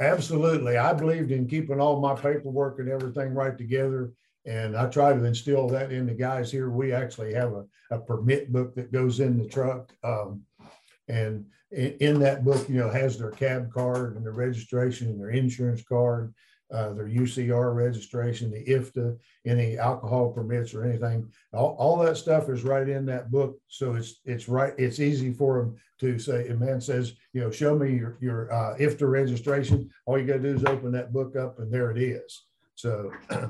Absolutely. 0.00 0.76
I 0.76 0.92
believed 0.92 1.32
in 1.32 1.48
keeping 1.48 1.80
all 1.80 2.00
my 2.00 2.14
paperwork 2.14 2.78
and 2.78 2.88
everything 2.88 3.34
right 3.34 3.58
together. 3.58 4.12
And 4.46 4.76
I 4.76 4.86
try 4.86 5.12
to 5.12 5.24
instill 5.24 5.68
that 5.68 5.90
in 5.90 6.06
the 6.06 6.14
guys 6.14 6.50
here. 6.50 6.70
We 6.70 6.92
actually 6.92 7.34
have 7.34 7.52
a, 7.52 7.64
a 7.90 7.98
permit 7.98 8.52
book 8.52 8.74
that 8.76 8.92
goes 8.92 9.20
in 9.20 9.36
the 9.36 9.48
truck. 9.48 9.92
Um, 10.04 10.42
and 11.08 11.46
in, 11.70 11.96
in, 12.00 12.20
that 12.20 12.44
book, 12.44 12.68
you 12.68 12.76
know, 12.76 12.90
has 12.90 13.18
their 13.18 13.30
cab 13.30 13.72
card 13.72 14.16
and 14.16 14.24
their 14.24 14.32
registration 14.32 15.08
and 15.08 15.20
their 15.20 15.30
insurance 15.30 15.82
card 15.82 16.34
uh, 16.70 16.92
their 16.92 17.08
UCR 17.08 17.74
registration, 17.74 18.50
the 18.50 18.64
IFTA, 18.64 19.16
any 19.46 19.78
alcohol 19.78 20.30
permits 20.30 20.74
or 20.74 20.84
anything. 20.84 21.26
All, 21.54 21.74
all 21.78 21.96
that 21.98 22.18
stuff 22.18 22.50
is 22.50 22.62
right 22.62 22.86
in 22.88 23.06
that 23.06 23.30
book. 23.30 23.58
So 23.68 23.94
it's 23.94 24.20
it's 24.26 24.48
right. 24.48 24.74
It's 24.76 25.00
easy 25.00 25.32
for 25.32 25.58
them 25.58 25.76
to 26.00 26.18
say. 26.18 26.48
A 26.48 26.54
man 26.54 26.80
says, 26.80 27.14
you 27.32 27.40
know, 27.40 27.50
show 27.50 27.78
me 27.78 27.94
your 27.94 28.18
your 28.20 28.52
uh, 28.52 28.76
IFTA 28.76 29.10
registration. 29.10 29.88
All 30.04 30.18
you 30.18 30.26
got 30.26 30.34
to 30.34 30.40
do 30.40 30.54
is 30.54 30.64
open 30.64 30.92
that 30.92 31.12
book 31.12 31.36
up, 31.36 31.58
and 31.58 31.72
there 31.72 31.90
it 31.90 31.98
is. 31.98 32.44
So 32.74 33.12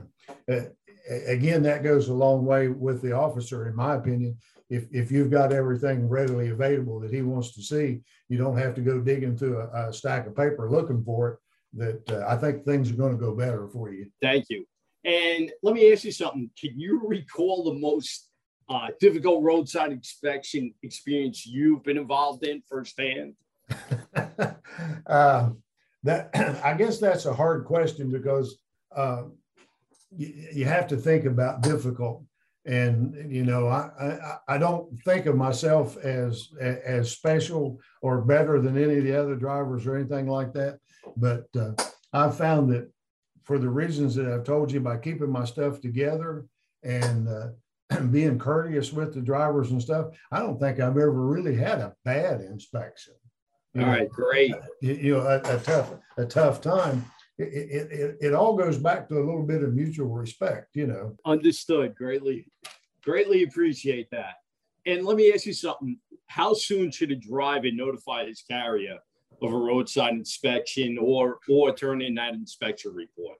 again, 1.08 1.62
that 1.62 1.82
goes 1.82 2.08
a 2.08 2.14
long 2.14 2.44
way 2.44 2.68
with 2.68 3.02
the 3.02 3.12
officer, 3.12 3.68
in 3.68 3.76
my 3.76 3.94
opinion. 3.94 4.36
If, 4.70 4.86
if 4.92 5.10
you've 5.10 5.30
got 5.30 5.52
everything 5.52 6.08
readily 6.08 6.50
available 6.50 7.00
that 7.00 7.12
he 7.12 7.22
wants 7.22 7.54
to 7.54 7.62
see, 7.62 8.00
you 8.28 8.36
don't 8.36 8.58
have 8.58 8.74
to 8.74 8.82
go 8.82 9.00
digging 9.00 9.36
through 9.36 9.58
a, 9.58 9.88
a 9.88 9.92
stack 9.92 10.26
of 10.26 10.36
paper 10.36 10.70
looking 10.70 11.02
for 11.02 11.30
it 11.30 11.38
that 11.74 12.10
uh, 12.10 12.26
I 12.28 12.36
think 12.36 12.64
things 12.64 12.90
are 12.90 12.96
going 12.96 13.12
to 13.12 13.18
go 13.18 13.34
better 13.34 13.68
for 13.68 13.92
you. 13.92 14.10
Thank 14.22 14.46
you. 14.50 14.64
And 15.04 15.50
let 15.62 15.74
me 15.74 15.92
ask 15.92 16.04
you 16.04 16.12
something. 16.12 16.50
Can 16.58 16.78
you 16.78 17.00
recall 17.06 17.64
the 17.64 17.78
most 17.78 18.30
uh, 18.68 18.88
difficult 19.00 19.42
roadside 19.42 19.92
inspection 19.92 20.74
experience 20.82 21.46
you've 21.46 21.82
been 21.84 21.96
involved 21.96 22.46
in 22.46 22.62
firsthand? 22.68 23.34
uh, 25.06 25.50
that 26.02 26.30
I 26.64 26.74
guess 26.74 26.98
that's 26.98 27.26
a 27.26 27.32
hard 27.32 27.64
question 27.64 28.10
because 28.10 28.58
uh, 28.94 29.24
you, 30.16 30.48
you, 30.52 30.64
have 30.64 30.86
to 30.88 30.96
think 30.96 31.24
about 31.24 31.62
difficult. 31.62 32.24
And 32.64 33.32
you 33.32 33.44
know, 33.44 33.68
I, 33.68 33.90
I, 34.00 34.54
I 34.54 34.58
don't 34.58 35.00
think 35.02 35.26
of 35.26 35.36
myself 35.36 35.96
as 35.98 36.48
as 36.60 37.10
special 37.10 37.80
or 38.02 38.20
better 38.22 38.60
than 38.60 38.76
any 38.76 38.98
of 38.98 39.04
the 39.04 39.18
other 39.18 39.36
drivers 39.36 39.86
or 39.86 39.96
anything 39.96 40.28
like 40.28 40.52
that. 40.54 40.78
But 41.16 41.46
uh, 41.58 41.72
I've 42.12 42.36
found 42.36 42.70
that 42.72 42.90
for 43.44 43.58
the 43.58 43.70
reasons 43.70 44.14
that 44.16 44.30
I've 44.30 44.44
told 44.44 44.70
you, 44.70 44.80
by 44.80 44.98
keeping 44.98 45.30
my 45.30 45.44
stuff 45.44 45.80
together 45.80 46.44
and 46.82 47.28
uh, 47.28 48.00
being 48.10 48.38
courteous 48.38 48.92
with 48.92 49.14
the 49.14 49.22
drivers 49.22 49.70
and 49.70 49.80
stuff, 49.80 50.08
I 50.30 50.40
don't 50.40 50.60
think 50.60 50.80
I've 50.80 50.98
ever 50.98 51.10
really 51.10 51.56
had 51.56 51.78
a 51.78 51.94
bad 52.04 52.42
inspection. 52.42 53.14
You 53.74 53.82
all 53.82 53.86
know, 53.86 53.92
right, 53.92 54.10
great. 54.10 54.54
You 54.82 55.16
know, 55.16 55.20
a, 55.20 55.56
a, 55.56 55.58
tough 55.60 55.94
a 56.18 56.26
tough 56.26 56.60
time. 56.60 57.04
It, 57.38 57.90
it, 57.92 58.16
it, 58.20 58.34
all 58.34 58.56
goes 58.56 58.78
back 58.78 59.08
to 59.08 59.14
a 59.14 59.22
little 59.24 59.44
bit 59.44 59.62
of 59.62 59.72
mutual 59.72 60.08
respect, 60.08 60.74
you 60.74 60.88
know. 60.88 61.16
Understood. 61.24 61.94
Greatly, 61.94 62.50
greatly 63.04 63.44
appreciate 63.44 64.10
that. 64.10 64.38
And 64.86 65.04
let 65.06 65.16
me 65.16 65.32
ask 65.32 65.46
you 65.46 65.52
something. 65.52 65.98
How 66.26 66.52
soon 66.52 66.90
should 66.90 67.12
a 67.12 67.16
driver 67.16 67.70
notify 67.70 68.26
his 68.26 68.42
carrier 68.42 68.98
of 69.40 69.52
a 69.52 69.56
roadside 69.56 70.14
inspection 70.14 70.98
or 71.00 71.38
or 71.48 71.74
turn 71.74 72.02
in 72.02 72.14
that 72.16 72.34
inspection 72.34 72.92
report? 72.92 73.38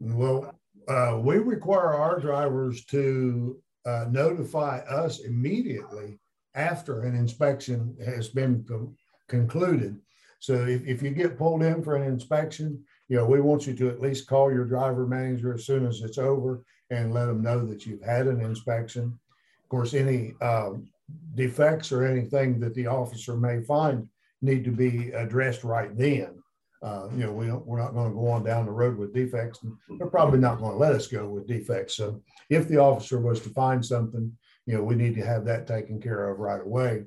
Well, 0.00 0.54
uh, 0.86 1.18
we 1.22 1.38
require 1.38 1.94
our 1.94 2.20
drivers 2.20 2.84
to 2.86 3.58
uh, 3.86 4.06
notify 4.10 4.78
us 4.80 5.20
immediately 5.20 6.18
after 6.54 7.02
an 7.02 7.16
inspection 7.16 7.96
has 8.04 8.28
been 8.28 8.64
co- 8.68 8.94
concluded. 9.28 9.98
So 10.40 10.66
if, 10.66 10.86
if 10.86 11.02
you 11.02 11.10
get 11.10 11.38
pulled 11.38 11.62
in 11.62 11.82
for 11.82 11.96
an 11.96 12.02
inspection, 12.02 12.84
you 13.08 13.16
know, 13.16 13.26
we 13.26 13.40
want 13.40 13.66
you 13.66 13.74
to 13.74 13.88
at 13.88 14.00
least 14.00 14.26
call 14.26 14.52
your 14.52 14.64
driver 14.64 15.06
manager 15.06 15.54
as 15.54 15.66
soon 15.66 15.86
as 15.86 16.00
it's 16.00 16.18
over 16.18 16.62
and 16.90 17.12
let 17.12 17.26
them 17.26 17.42
know 17.42 17.64
that 17.66 17.86
you've 17.86 18.02
had 18.02 18.26
an 18.26 18.40
inspection. 18.40 19.18
Of 19.62 19.68
course, 19.68 19.94
any 19.94 20.34
um, 20.40 20.88
defects 21.34 21.92
or 21.92 22.04
anything 22.04 22.60
that 22.60 22.74
the 22.74 22.86
officer 22.86 23.36
may 23.36 23.62
find 23.62 24.08
need 24.40 24.64
to 24.64 24.70
be 24.70 25.10
addressed 25.10 25.64
right 25.64 25.96
then. 25.96 26.42
Uh, 26.82 27.08
you 27.16 27.24
know, 27.24 27.32
we 27.32 27.50
we're 27.50 27.78
not 27.78 27.94
going 27.94 28.10
to 28.10 28.14
go 28.14 28.28
on 28.28 28.44
down 28.44 28.66
the 28.66 28.72
road 28.72 28.98
with 28.98 29.14
defects, 29.14 29.62
and 29.62 29.72
they're 29.98 30.06
probably 30.06 30.38
not 30.38 30.58
going 30.58 30.72
to 30.72 30.76
let 30.76 30.92
us 30.92 31.06
go 31.06 31.26
with 31.26 31.46
defects. 31.46 31.96
So, 31.96 32.20
if 32.50 32.68
the 32.68 32.76
officer 32.76 33.18
was 33.18 33.40
to 33.40 33.48
find 33.50 33.84
something, 33.84 34.30
you 34.66 34.74
know, 34.74 34.82
we 34.82 34.94
need 34.94 35.14
to 35.14 35.24
have 35.24 35.46
that 35.46 35.66
taken 35.66 35.98
care 35.98 36.28
of 36.28 36.40
right 36.40 36.60
away. 36.60 37.04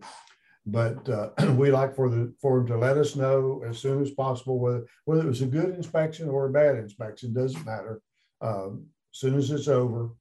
But 0.67 1.07
uh, 1.09 1.29
we 1.53 1.71
like 1.71 1.95
for 1.95 2.09
the 2.09 2.33
for 2.41 2.59
them 2.59 2.67
to 2.67 2.77
let 2.77 2.97
us 2.97 3.15
know 3.15 3.63
as 3.67 3.79
soon 3.79 4.01
as 4.01 4.11
possible 4.11 4.59
whether 4.59 4.85
whether 5.05 5.23
it 5.23 5.27
was 5.27 5.41
a 5.41 5.47
good 5.47 5.73
inspection 5.75 6.29
or 6.29 6.45
a 6.45 6.51
bad 6.51 6.75
inspection 6.75 7.33
doesn't 7.33 7.65
matter. 7.65 8.01
Um, 8.41 8.85
as 9.13 9.19
soon 9.19 9.35
as 9.35 9.49
it's 9.49 9.67
over, 9.67 10.11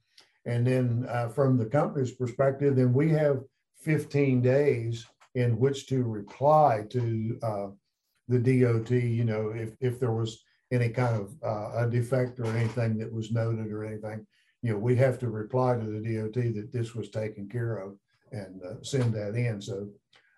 and 0.46 0.66
then 0.66 1.06
uh, 1.08 1.28
from 1.28 1.58
the 1.58 1.66
company's 1.66 2.12
perspective, 2.12 2.76
then 2.76 2.94
we 2.94 3.10
have 3.10 3.42
15 3.80 4.40
days 4.40 5.04
in 5.34 5.58
which 5.58 5.86
to 5.88 6.02
reply 6.04 6.84
to 6.90 7.38
uh, 7.42 7.66
the 8.28 8.38
DOT, 8.38 8.90
you 8.90 9.24
know, 9.24 9.50
if, 9.50 9.76
if 9.80 10.00
there 10.00 10.12
was 10.12 10.42
any 10.72 10.88
kind 10.88 11.14
of 11.20 11.34
uh, 11.44 11.84
a 11.84 11.90
defect 11.90 12.40
or 12.40 12.46
anything 12.56 12.96
that 12.98 13.12
was 13.12 13.30
noted 13.30 13.70
or 13.70 13.84
anything, 13.84 14.26
you 14.62 14.72
know, 14.72 14.78
we 14.78 14.96
have 14.96 15.18
to 15.18 15.28
reply 15.28 15.76
to 15.76 15.84
the 15.84 16.00
DOT 16.00 16.54
that 16.54 16.70
this 16.72 16.94
was 16.94 17.10
taken 17.10 17.48
care 17.48 17.76
of 17.76 17.96
and 18.32 18.62
uh, 18.64 18.82
send 18.82 19.12
that 19.12 19.34
in. 19.34 19.60
So 19.60 19.88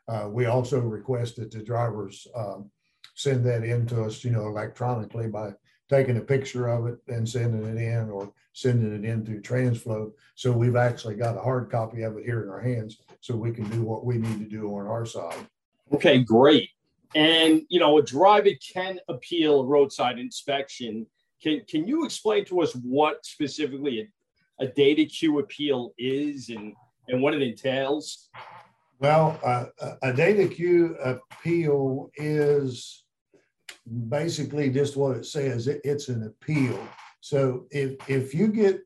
uh, 0.08 0.28
we 0.28 0.46
also 0.46 0.80
request 0.80 1.36
that 1.36 1.50
the 1.50 1.62
drivers 1.62 2.26
um, 2.34 2.70
send 3.14 3.44
that 3.44 3.64
in 3.64 3.86
to 3.86 4.04
us, 4.04 4.24
you 4.24 4.30
know, 4.30 4.46
electronically 4.46 5.28
by 5.28 5.52
taking 5.88 6.16
a 6.16 6.20
picture 6.20 6.68
of 6.68 6.86
it 6.86 6.98
and 7.08 7.28
sending 7.28 7.64
it 7.64 7.80
in 7.80 8.10
or 8.10 8.32
sending 8.52 8.94
it 8.94 9.08
in 9.08 9.24
through 9.24 9.42
Transflo. 9.42 10.12
So 10.34 10.52
we've 10.52 10.76
actually 10.76 11.14
got 11.14 11.36
a 11.36 11.40
hard 11.40 11.70
copy 11.70 12.02
of 12.02 12.16
it 12.16 12.24
here 12.24 12.42
in 12.42 12.48
our 12.48 12.60
hands 12.60 12.98
so 13.20 13.36
we 13.36 13.52
can 13.52 13.68
do 13.70 13.82
what 13.82 14.04
we 14.04 14.18
need 14.18 14.38
to 14.38 14.48
do 14.48 14.68
on 14.76 14.86
our 14.86 15.06
side. 15.06 15.46
Okay, 15.92 16.18
great. 16.18 16.70
And 17.14 17.62
you 17.68 17.80
know, 17.80 17.98
a 17.98 18.02
driver 18.02 18.50
can 18.72 18.98
appeal 19.08 19.60
a 19.60 19.66
roadside 19.66 20.18
inspection. 20.18 21.06
Can 21.42 21.62
can 21.68 21.86
you 21.86 22.04
explain 22.04 22.44
to 22.46 22.60
us 22.60 22.74
what 22.74 23.24
specifically 23.24 24.10
a, 24.60 24.64
a 24.64 24.68
data 24.68 25.04
queue 25.06 25.38
appeal 25.38 25.94
is 25.96 26.50
and 26.50 26.74
and 27.08 27.22
what 27.22 27.32
it 27.34 27.40
entails? 27.40 28.28
Well, 29.00 29.38
uh, 29.44 29.66
a 30.02 30.12
data 30.12 30.48
queue 30.48 30.96
appeal 30.96 32.10
is 32.16 33.04
basically 34.08 34.70
just 34.70 34.96
what 34.96 35.16
it 35.16 35.26
says. 35.26 35.68
It, 35.68 35.80
it's 35.84 36.08
an 36.08 36.24
appeal. 36.24 36.78
So 37.20 37.66
if 37.70 37.96
if 38.08 38.34
you 38.34 38.48
get 38.48 38.80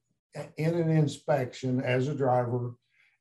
in 0.57 0.75
an 0.75 0.91
inspection 0.91 1.81
as 1.81 2.09
a 2.09 2.15
driver 2.15 2.75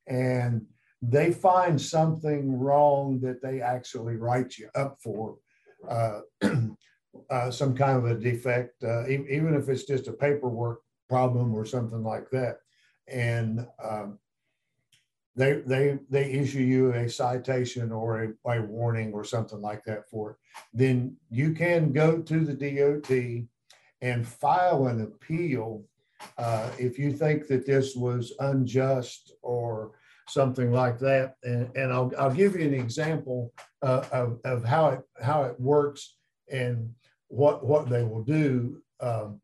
and 0.07 0.65
they 1.01 1.31
find 1.31 1.81
something 1.81 2.59
wrong 2.59 3.19
that 3.21 3.41
they 3.41 3.61
actually 3.61 4.17
write 4.17 4.57
you 4.57 4.69
up 4.75 4.97
for. 5.03 5.37
Uh, 5.87 6.21
uh, 7.29 7.51
some 7.51 7.75
kind 7.75 7.97
of 7.97 8.05
a 8.05 8.15
defect, 8.15 8.83
uh, 8.83 9.07
even 9.07 9.55
if 9.55 9.67
it's 9.67 9.85
just 9.85 10.07
a 10.07 10.13
paperwork 10.13 10.81
problem 11.09 11.53
or 11.53 11.65
something 11.65 12.03
like 12.03 12.29
that. 12.29 12.57
And 13.07 13.65
um, 13.83 14.19
they, 15.35 15.61
they, 15.65 15.97
they 16.09 16.31
issue 16.31 16.59
you 16.59 16.91
a 16.93 17.09
citation 17.09 17.91
or 17.91 18.23
a, 18.23 18.51
a 18.51 18.61
warning 18.61 19.13
or 19.13 19.23
something 19.23 19.61
like 19.61 19.83
that 19.85 20.09
for 20.09 20.31
it. 20.31 20.37
Then 20.73 21.15
you 21.29 21.53
can 21.53 21.93
go 21.93 22.21
to 22.21 22.45
the 22.45 22.53
DOT 22.53 23.47
and 24.01 24.27
file 24.27 24.87
an 24.87 25.01
appeal 25.01 25.83
uh, 26.37 26.69
if 26.77 26.99
you 26.99 27.13
think 27.13 27.47
that 27.47 27.65
this 27.65 27.95
was 27.95 28.33
unjust 28.39 29.33
or 29.41 29.91
something 30.27 30.71
like 30.71 30.99
that. 30.99 31.35
And, 31.43 31.69
and 31.75 31.93
I'll, 31.93 32.11
I'll 32.17 32.33
give 32.33 32.55
you 32.55 32.65
an 32.65 32.73
example 32.73 33.53
uh, 33.81 34.03
of, 34.11 34.39
of 34.43 34.65
how 34.65 34.89
it, 34.89 35.01
how 35.21 35.43
it 35.43 35.59
works 35.59 36.17
and 36.51 36.93
what, 37.29 37.65
what 37.65 37.89
they 37.89 38.03
will 38.03 38.23
do. 38.23 38.81
Um, 38.99 39.39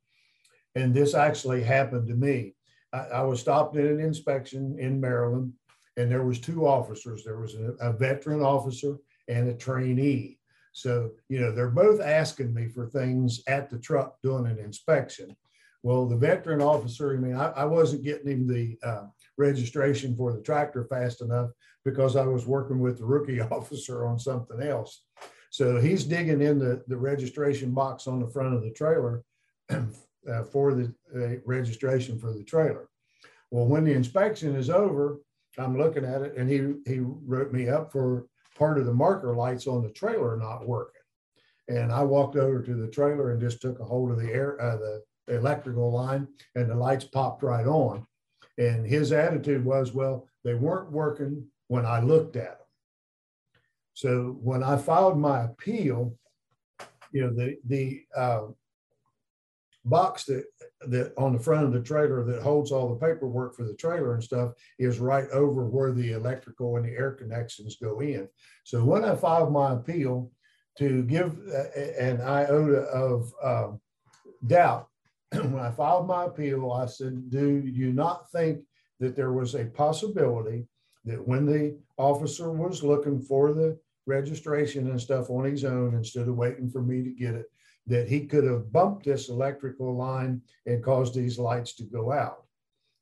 and 0.75 0.93
this 0.93 1.13
actually 1.13 1.63
happened 1.63 2.07
to 2.09 2.13
me. 2.13 2.55
I, 2.91 2.99
I 2.99 3.21
was 3.23 3.39
stopped 3.39 3.77
at 3.77 3.85
an 3.85 4.01
inspection 4.01 4.77
in 4.79 4.99
Maryland 4.99 5.53
and 5.97 6.09
there 6.11 6.23
was 6.23 6.39
two 6.39 6.65
officers. 6.65 7.23
There 7.23 7.39
was 7.39 7.55
a, 7.55 7.73
a 7.81 7.91
veteran 7.91 8.41
officer 8.41 8.97
and 9.27 9.49
a 9.49 9.53
trainee. 9.53 10.39
So, 10.71 11.11
you 11.27 11.41
know, 11.41 11.51
they're 11.51 11.69
both 11.69 11.99
asking 11.99 12.53
me 12.53 12.67
for 12.67 12.85
things 12.85 13.41
at 13.47 13.69
the 13.69 13.79
truck 13.79 14.21
doing 14.21 14.45
an 14.45 14.59
inspection. 14.59 15.35
Well, 15.81 16.05
the 16.05 16.15
veteran 16.15 16.61
officer, 16.61 17.13
I 17.13 17.17
mean, 17.17 17.35
I, 17.35 17.49
I 17.49 17.65
wasn't 17.65 18.03
getting 18.03 18.27
him 18.27 18.47
the 18.47 18.77
uh, 18.83 19.07
registration 19.37 20.15
for 20.15 20.33
the 20.33 20.41
tractor 20.41 20.85
fast 20.85 21.21
enough 21.21 21.49
because 21.83 22.15
I 22.15 22.25
was 22.25 22.45
working 22.45 22.79
with 22.79 22.99
the 22.99 23.05
rookie 23.05 23.41
officer 23.51 24.05
on 24.05 24.19
something 24.19 24.61
else. 24.61 25.03
So 25.49 25.79
he's 25.79 26.03
digging 26.03 26.41
in 26.41 26.59
the, 26.59 26.83
the 26.87 26.97
registration 26.97 27.71
box 27.71 28.05
on 28.05 28.19
the 28.19 28.27
front 28.27 28.53
of 28.53 28.61
the 28.61 28.71
trailer 28.71 29.23
uh, 29.69 30.43
for 30.51 30.73
the 30.73 30.93
uh, 31.15 31.39
registration 31.45 32.19
for 32.19 32.33
the 32.33 32.43
trailer. 32.43 32.89
Well, 33.49 33.65
when 33.65 33.85
the 33.85 33.93
inspection 33.93 34.55
is 34.55 34.69
over, 34.69 35.19
I'm 35.57 35.77
looking 35.77 36.05
at 36.05 36.21
it 36.21 36.37
and 36.37 36.49
he, 36.49 36.91
he 36.91 36.99
wrote 36.99 37.51
me 37.51 37.69
up 37.69 37.91
for 37.91 38.27
part 38.57 38.77
of 38.77 38.85
the 38.85 38.93
marker 38.93 39.35
lights 39.35 39.67
on 39.67 39.83
the 39.83 39.89
trailer 39.89 40.37
not 40.37 40.67
working. 40.67 41.01
And 41.67 41.91
I 41.91 42.03
walked 42.03 42.35
over 42.35 42.61
to 42.61 42.75
the 42.75 42.87
trailer 42.87 43.31
and 43.31 43.41
just 43.41 43.61
took 43.61 43.79
a 43.79 43.83
hold 43.83 44.11
of 44.11 44.19
the 44.19 44.31
air, 44.31 44.59
uh, 44.61 44.77
the 44.77 45.03
electrical 45.27 45.91
line 45.91 46.27
and 46.55 46.69
the 46.69 46.75
lights 46.75 47.05
popped 47.05 47.43
right 47.43 47.67
on. 47.67 48.05
And 48.57 48.85
his 48.85 49.11
attitude 49.11 49.63
was, 49.63 49.93
well, 49.93 50.27
they 50.43 50.55
weren't 50.55 50.91
working 50.91 51.45
when 51.67 51.85
I 51.85 51.99
looked 51.99 52.35
at 52.35 52.57
them. 52.57 52.67
So 53.93 54.37
when 54.41 54.63
I 54.63 54.77
filed 54.77 55.17
my 55.17 55.43
appeal, 55.43 56.15
you 57.11 57.21
know, 57.21 57.33
the, 57.33 57.57
the 57.65 58.03
uh, 58.15 58.41
box 59.89 60.25
that, 60.25 60.45
that 60.87 61.13
on 61.17 61.33
the 61.33 61.39
front 61.39 61.65
of 61.65 61.73
the 61.73 61.81
trailer 61.81 62.23
that 62.23 62.41
holds 62.41 62.71
all 62.71 62.89
the 62.89 63.05
paperwork 63.05 63.55
for 63.55 63.63
the 63.63 63.73
trailer 63.73 64.13
and 64.13 64.23
stuff 64.23 64.53
is 64.79 64.99
right 64.99 65.27
over 65.31 65.65
where 65.65 65.91
the 65.91 66.11
electrical 66.11 66.77
and 66.77 66.85
the 66.85 66.91
air 66.91 67.11
connections 67.11 67.77
go 67.81 68.01
in. 68.01 68.27
So 68.63 68.83
when 68.83 69.03
I 69.03 69.15
filed 69.15 69.51
my 69.51 69.73
appeal 69.73 70.31
to 70.77 71.03
give 71.03 71.37
uh, 71.53 71.79
an 71.99 72.21
iota 72.21 72.81
of 72.81 73.33
uh, 73.41 73.67
doubt, 74.45 74.87
when 75.31 75.59
I 75.59 75.71
filed 75.71 76.07
my 76.07 76.25
appeal, 76.25 76.71
I 76.71 76.85
said, 76.85 77.29
do 77.29 77.63
you 77.65 77.91
not 77.91 78.31
think 78.31 78.61
that 78.99 79.15
there 79.15 79.33
was 79.33 79.55
a 79.55 79.65
possibility 79.65 80.67
that 81.05 81.25
when 81.25 81.45
the 81.45 81.77
officer 81.97 82.51
was 82.51 82.83
looking 82.83 83.21
for 83.21 83.53
the 83.53 83.77
registration 84.05 84.89
and 84.89 84.99
stuff 84.99 85.29
on 85.29 85.45
his 85.45 85.63
own, 85.63 85.93
instead 85.93 86.27
of 86.27 86.35
waiting 86.35 86.69
for 86.69 86.81
me 86.81 87.03
to 87.03 87.09
get 87.09 87.35
it, 87.35 87.45
that 87.87 88.07
he 88.07 88.25
could 88.25 88.43
have 88.43 88.71
bumped 88.71 89.05
this 89.05 89.29
electrical 89.29 89.95
line 89.95 90.41
and 90.65 90.83
caused 90.83 91.15
these 91.15 91.39
lights 91.39 91.73
to 91.75 91.83
go 91.83 92.11
out. 92.11 92.43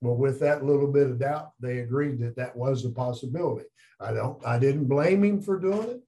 Well, 0.01 0.15
with 0.15 0.39
that 0.41 0.63
little 0.63 0.91
bit 0.91 1.09
of 1.09 1.19
doubt, 1.19 1.51
they 1.59 1.79
agreed 1.79 2.19
that 2.19 2.35
that 2.35 2.55
was 2.55 2.85
a 2.85 2.89
possibility. 2.89 3.65
I 3.99 4.13
don't, 4.13 4.45
I 4.45 4.59
didn't 4.59 4.85
blame 4.85 5.23
him 5.23 5.41
for 5.41 5.59
doing 5.59 5.89
it. 5.89 6.01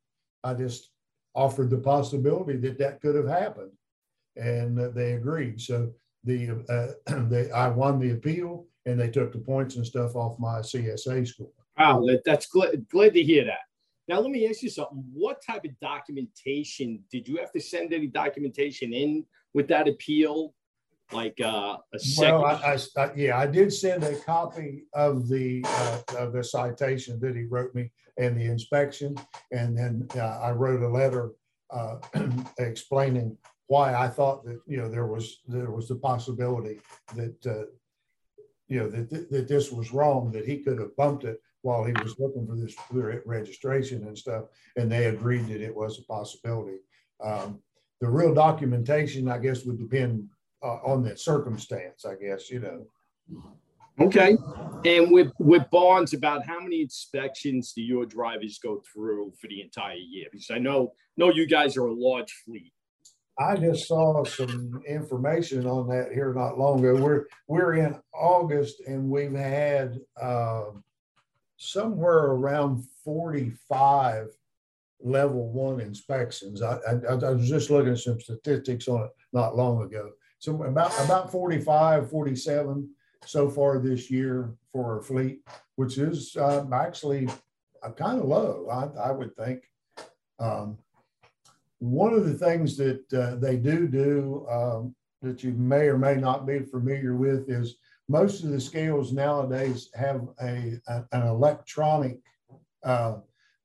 I 0.43 0.53
just 0.53 0.91
offered 1.33 1.69
the 1.69 1.77
possibility 1.77 2.57
that 2.57 2.77
that 2.79 3.01
could 3.01 3.15
have 3.15 3.27
happened, 3.27 3.71
and 4.35 4.77
they 4.93 5.13
agreed. 5.13 5.59
So 5.61 5.91
the, 6.23 6.51
uh, 6.69 7.15
the 7.29 7.49
I 7.53 7.69
won 7.69 7.99
the 7.99 8.11
appeal, 8.11 8.65
and 8.85 8.99
they 8.99 9.09
took 9.09 9.31
the 9.31 9.39
points 9.39 9.75
and 9.75 9.85
stuff 9.85 10.15
off 10.15 10.39
my 10.39 10.59
CSA 10.59 11.27
score. 11.27 11.49
Wow, 11.77 12.03
that, 12.07 12.23
that's 12.25 12.47
glad 12.47 13.13
to 13.13 13.23
hear 13.23 13.45
that. 13.45 13.66
Now, 14.07 14.21
let 14.21 14.31
me 14.31 14.47
ask 14.47 14.63
you 14.63 14.69
something. 14.69 15.03
What 15.13 15.41
type 15.45 15.65
of 15.65 15.77
documentation 15.81 17.03
did 17.11 17.27
you 17.27 17.37
have 17.37 17.51
to 17.51 17.59
send 17.59 17.93
any 17.93 18.07
documentation 18.07 18.93
in 18.93 19.25
with 19.53 19.67
that 19.67 19.87
appeal? 19.87 20.53
Like 21.11 21.39
uh, 21.41 21.77
a 21.93 21.99
second? 21.99 22.41
Well, 22.41 22.45
I, 22.45 22.77
I, 22.97 23.01
I, 23.01 23.13
yeah, 23.15 23.37
I 23.37 23.47
did 23.47 23.71
send 23.73 24.03
a 24.03 24.15
copy 24.17 24.83
of 24.93 25.29
the 25.29 25.63
uh, 25.65 26.01
of 26.17 26.33
the 26.33 26.43
citation 26.43 27.17
that 27.21 27.35
he 27.35 27.43
wrote 27.43 27.73
me 27.73 27.91
and 28.17 28.37
the 28.37 28.45
inspection, 28.45 29.15
and 29.51 29.77
then 29.77 30.07
uh, 30.17 30.39
I 30.41 30.51
wrote 30.51 30.81
a 30.81 30.89
letter 30.89 31.31
uh, 31.69 31.95
explaining 32.59 33.37
why 33.67 33.93
I 33.93 34.09
thought 34.09 34.43
that 34.45 34.59
you 34.67 34.77
know 34.77 34.89
there 34.89 35.07
was 35.07 35.39
there 35.47 35.71
was 35.71 35.87
the 35.87 35.95
possibility 35.95 36.81
that 37.15 37.45
uh, 37.45 37.65
you 38.67 38.79
know 38.79 38.89
that 38.89 39.29
that 39.29 39.47
this 39.47 39.71
was 39.71 39.93
wrong 39.93 40.31
that 40.31 40.45
he 40.45 40.57
could 40.57 40.79
have 40.79 40.95
bumped 40.97 41.23
it 41.23 41.39
while 41.61 41.83
he 41.83 41.93
was 41.93 42.15
looking 42.19 42.47
for 42.47 42.55
this 42.55 42.75
registration 43.25 44.03
and 44.07 44.17
stuff, 44.17 44.45
and 44.75 44.91
they 44.91 45.05
agreed 45.05 45.47
that 45.47 45.61
it 45.61 45.75
was 45.75 45.99
a 45.99 46.03
possibility. 46.03 46.77
Um, 47.23 47.59
the 47.99 48.09
real 48.09 48.33
documentation, 48.33 49.27
I 49.27 49.39
guess, 49.39 49.65
would 49.65 49.79
depend 49.79 50.29
uh, 50.63 50.77
on 50.85 51.03
the 51.03 51.17
circumstance. 51.17 52.05
I 52.05 52.15
guess 52.15 52.49
you 52.49 52.59
know. 52.59 52.87
Okay, 53.99 54.37
and 54.85 55.11
with 55.11 55.31
with 55.39 55.63
Barnes, 55.71 56.13
about 56.13 56.45
how 56.45 56.59
many 56.59 56.81
inspections 56.81 57.73
do 57.73 57.81
your 57.81 58.05
drivers 58.05 58.59
go 58.59 58.83
through 58.93 59.33
for 59.41 59.47
the 59.47 59.61
entire 59.61 59.95
year? 59.95 60.27
Because 60.31 60.51
I 60.51 60.59
know 60.59 60.93
know 61.17 61.31
you 61.31 61.47
guys 61.47 61.75
are 61.77 61.87
a 61.87 61.93
large 61.93 62.31
fleet. 62.45 62.71
I 63.39 63.55
just 63.55 63.87
saw 63.87 64.23
some 64.23 64.81
information 64.87 65.67
on 65.67 65.87
that 65.89 66.11
here 66.11 66.33
not 66.33 66.57
long 66.57 66.79
ago. 66.79 67.01
We're 67.01 67.25
we're 67.47 67.75
in 67.75 67.99
August 68.13 68.81
and 68.87 69.09
we've 69.09 69.33
had 69.33 69.99
uh, 70.19 70.65
somewhere 71.57 72.27
around 72.27 72.85
45 73.03 74.29
level 75.01 75.49
one 75.51 75.79
inspections. 75.79 76.61
I, 76.61 76.77
I, 76.87 77.13
I, 77.13 77.31
was 77.31 77.49
just 77.49 77.69
looking 77.69 77.93
at 77.93 77.99
some 77.99 78.19
statistics 78.19 78.87
on 78.87 79.05
it 79.05 79.11
not 79.33 79.55
long 79.55 79.83
ago. 79.83 80.11
So 80.39 80.63
about, 80.63 80.93
about 81.03 81.31
45, 81.31 82.09
47 82.09 82.89
so 83.25 83.49
far 83.49 83.79
this 83.79 84.09
year 84.09 84.53
for 84.71 84.95
our 84.95 85.01
fleet, 85.01 85.41
which 85.75 85.97
is 85.97 86.35
uh, 86.37 86.65
actually 86.71 87.27
kind 87.95 88.19
of 88.19 88.25
low, 88.25 88.67
I, 88.69 89.09
I 89.09 89.11
would 89.11 89.35
think. 89.35 89.63
Um, 90.39 90.77
one 91.79 92.13
of 92.13 92.25
the 92.25 92.33
things 92.33 92.77
that 92.77 93.13
uh, 93.13 93.35
they 93.35 93.57
do 93.57 93.87
do 93.87 94.47
um, 94.49 94.95
that 95.21 95.43
you 95.43 95.51
may 95.53 95.87
or 95.87 95.97
may 95.97 96.15
not 96.15 96.45
be 96.45 96.59
familiar 96.59 97.15
with 97.15 97.49
is 97.49 97.77
most 98.07 98.43
of 98.43 98.51
the 98.51 98.61
scales 98.61 99.11
nowadays 99.11 99.89
have 99.95 100.27
a, 100.41 100.79
a 100.87 101.03
an 101.11 101.27
electronic 101.27 102.19
uh, 102.83 103.15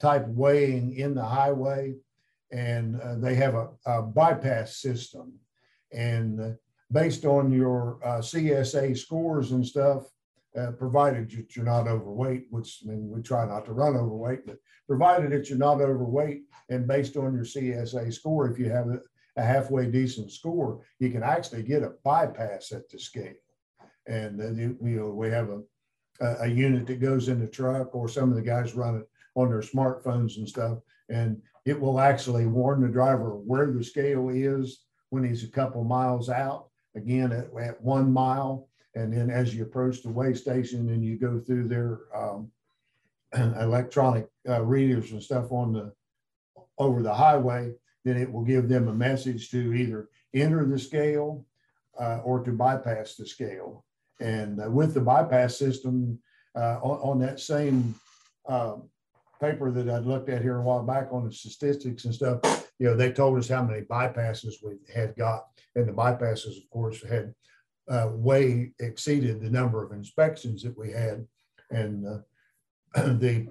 type 0.01 0.27
weighing 0.29 0.97
in 0.97 1.15
the 1.15 1.25
highway, 1.25 1.95
and 2.51 3.01
uh, 3.01 3.17
they 3.17 3.35
have 3.37 3.55
a, 3.55 3.69
a, 3.87 4.03
bypass 4.03 4.77
system. 4.77 5.33
And 5.93 6.41
uh, 6.41 6.51
based 6.91 7.25
on 7.25 7.53
your 7.53 8.01
uh, 8.05 8.19
CSA 8.19 8.99
scores 8.99 9.53
and 9.53 9.65
stuff, 9.65 10.09
uh, 10.59 10.73
provided 10.73 11.31
that 11.31 11.57
you're 11.57 11.65
not 11.65 11.89
overweight, 11.89 12.47
which 12.51 12.81
I 12.85 12.91
mean, 12.91 13.09
we 13.09 13.23
try 13.23 13.47
not 13.47 13.65
to 13.67 13.73
run 13.73 13.97
overweight, 13.97 14.45
but 14.45 14.59
provided 14.87 15.31
that 15.33 15.49
you're 15.49 15.57
not 15.59 15.81
overweight, 15.81 16.43
and 16.69 16.87
based 16.87 17.17
on 17.17 17.35
your 17.35 17.45
CSA 17.45 18.13
score, 18.13 18.51
if 18.51 18.59
you 18.59 18.69
have 18.69 18.89
a, 18.89 19.01
a 19.37 19.43
halfway 19.43 19.87
decent 19.87 20.31
score, 20.31 20.81
you 20.99 21.11
can 21.11 21.23
actually 21.23 21.63
get 21.63 21.83
a 21.83 21.95
bypass 22.05 22.73
at 22.73 22.89
the 22.91 22.99
scale 22.99 23.33
and 24.07 24.41
uh, 24.41 24.51
you, 24.51 24.77
know 24.81 25.11
we 25.11 25.29
have 25.31 25.51
a, 25.51 25.63
a 26.41 26.47
unit 26.47 26.87
that 26.87 27.01
goes 27.01 27.29
in 27.29 27.41
the 27.41 27.47
truck 27.47 27.95
or 27.95 28.09
some 28.09 28.31
of 28.31 28.37
the 28.37 28.43
guys 28.43 28.75
run 28.75 28.97
it 28.97 29.09
on 29.35 29.51
their 29.51 29.61
smartphones 29.61 30.37
and 30.37 30.49
stuff. 30.49 30.79
And 31.09 31.41
it 31.65 31.81
will 31.81 32.01
actually 32.01 32.47
warn 32.47 32.81
the 32.81 32.89
driver 32.89 33.31
where 33.37 33.71
the 33.71 33.85
scale 33.85 34.29
is 34.31 34.81
when 35.11 35.25
he's 35.25 35.45
a 35.45 35.51
couple 35.51 35.85
miles 35.85 36.29
out 36.29 36.69
again 36.95 37.33
at, 37.33 37.49
at 37.61 37.81
one 37.81 38.13
mile. 38.13 38.69
And 38.95 39.13
then 39.13 39.31
as 39.31 39.55
you 39.55 39.63
approach 39.63 40.03
the 40.03 40.11
weigh 40.11 40.35
station 40.35 40.91
and 40.91 41.05
you 41.05 41.17
go 41.19 41.39
through 41.39 41.69
their 41.69 42.01
um, 42.15 42.51
electronic 43.35 44.29
uh, 44.49 44.63
readers 44.63 45.13
and 45.13 45.23
stuff 45.23 45.51
on 45.51 45.73
the 45.73 45.93
over 46.79 47.03
the 47.03 47.15
highway 47.15 47.73
then 48.05 48.17
it 48.17 48.31
will 48.31 48.43
give 48.43 48.69
them 48.69 48.89
a 48.89 48.95
message 48.95 49.51
to 49.51 49.73
either 49.75 50.09
enter 50.35 50.65
the 50.65 50.79
scale 50.79 51.45
uh, 52.01 52.19
or 52.25 52.43
to 52.43 52.53
bypass 52.53 53.15
the 53.15 53.27
scale 53.27 53.85
and 54.23 54.61
uh, 54.61 54.71
with 54.71 54.95
the 54.95 55.01
bypass 55.01 55.57
system 55.57 56.19
uh, 56.55 56.79
on, 56.83 56.99
on, 57.01 57.19
that 57.19 57.41
same 57.41 57.95
uh, 58.49 58.77
paper 59.41 59.71
that 59.71 59.89
I 59.89 59.99
looked 59.99 60.29
at 60.29 60.43
here 60.43 60.59
a 60.59 60.63
while 60.63 60.83
back 60.83 61.09
on 61.11 61.27
the 61.27 61.33
statistics 61.33 62.05
and 62.05 62.15
stuff, 62.15 62.41
you 62.79 62.89
know, 62.89 62.97
they 62.97 63.11
told 63.11 63.39
us 63.39 63.49
how 63.49 63.63
many 63.63 63.83
bypasses 63.83 64.55
we 64.63 64.75
had 64.95 65.17
got. 65.17 65.47
And 65.75 65.89
the 65.89 65.93
bypasses, 65.93 66.57
of 66.57 66.71
course, 66.71 67.03
had 67.03 67.35
uh, 67.89 68.11
way 68.13 68.73
exceeded 68.79 69.41
the 69.41 69.51
number 69.51 69.83
of 69.83 69.93
inspections 69.93 70.63
that 70.63 70.79
we 70.79 70.93
had. 70.93 71.27
And 71.71 72.07
uh, 72.07 72.19
the 72.95 73.49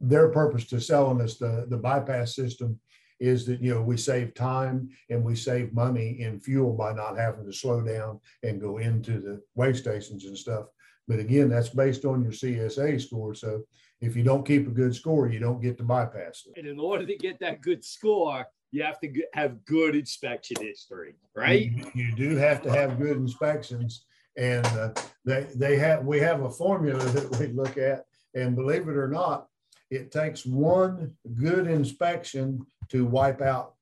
their 0.00 0.28
purpose 0.28 0.66
to 0.66 0.80
selling 0.80 1.20
us 1.20 1.36
the, 1.36 1.66
the 1.68 1.76
bypass 1.76 2.34
system 2.34 2.78
is 3.26 3.46
that, 3.46 3.60
you 3.62 3.74
know, 3.74 3.82
we 3.82 3.96
save 3.96 4.34
time 4.34 4.88
and 5.10 5.24
we 5.24 5.34
save 5.34 5.72
money 5.72 6.20
in 6.20 6.40
fuel 6.40 6.72
by 6.72 6.92
not 6.92 7.16
having 7.16 7.46
to 7.46 7.52
slow 7.52 7.80
down 7.80 8.20
and 8.42 8.60
go 8.60 8.78
into 8.78 9.20
the 9.20 9.40
weigh 9.54 9.72
stations 9.72 10.24
and 10.24 10.36
stuff. 10.36 10.66
But 11.06 11.18
again, 11.18 11.48
that's 11.48 11.68
based 11.68 12.04
on 12.04 12.22
your 12.22 12.32
CSA 12.32 13.00
score. 13.00 13.34
So 13.34 13.62
if 14.00 14.16
you 14.16 14.22
don't 14.22 14.46
keep 14.46 14.66
a 14.66 14.70
good 14.70 14.94
score, 14.94 15.28
you 15.28 15.38
don't 15.38 15.60
get 15.60 15.78
to 15.78 15.84
bypass 15.84 16.46
it. 16.46 16.58
And 16.58 16.66
in 16.66 16.78
order 16.78 17.06
to 17.06 17.16
get 17.16 17.38
that 17.40 17.60
good 17.60 17.84
score, 17.84 18.46
you 18.70 18.82
have 18.82 18.98
to 19.00 19.12
have 19.34 19.64
good 19.64 19.94
inspection 19.94 20.56
history, 20.60 21.14
right? 21.34 21.62
You, 21.62 21.90
you 21.94 22.14
do 22.14 22.36
have 22.36 22.62
to 22.62 22.72
have 22.72 22.98
good 22.98 23.16
inspections. 23.16 24.04
And 24.36 24.66
uh, 24.66 24.90
they, 25.24 25.46
they 25.54 25.76
have, 25.76 26.04
we 26.04 26.18
have 26.20 26.42
a 26.42 26.50
formula 26.50 27.04
that 27.04 27.38
we 27.38 27.48
look 27.48 27.78
at. 27.78 28.04
And 28.34 28.56
believe 28.56 28.88
it 28.88 28.96
or 28.96 29.08
not, 29.08 29.46
it 29.90 30.10
takes 30.10 30.44
one 30.44 31.12
good 31.34 31.66
inspection 31.66 32.66
to 32.90 33.04
wipe 33.04 33.40
out 33.40 33.74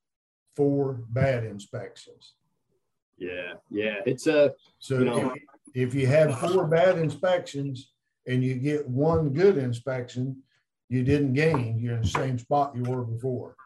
four 0.55 1.01
bad 1.11 1.45
inspections. 1.45 2.35
Yeah, 3.19 3.55
yeah. 3.71 4.01
It's 4.07 4.27
a 4.27 4.55
so 4.79 4.99
you 4.99 5.05
know, 5.05 5.35
if, 5.75 5.89
if 5.89 5.95
you 5.95 6.07
have 6.07 6.39
four 6.39 6.67
bad 6.67 6.99
inspections 6.99 7.93
and 8.27 8.43
you 8.43 8.55
get 8.55 8.89
one 8.89 9.31
good 9.31 9.59
inspection, 9.59 10.43
you 10.89 11.03
didn't 11.03 11.35
gain. 11.35 11.79
You're 11.79 11.97
in 11.97 12.03
the 12.03 12.09
same 12.09 12.39
spot 12.39 12.77
you 12.77 12.83
were 12.83 13.05
before. 13.05 13.57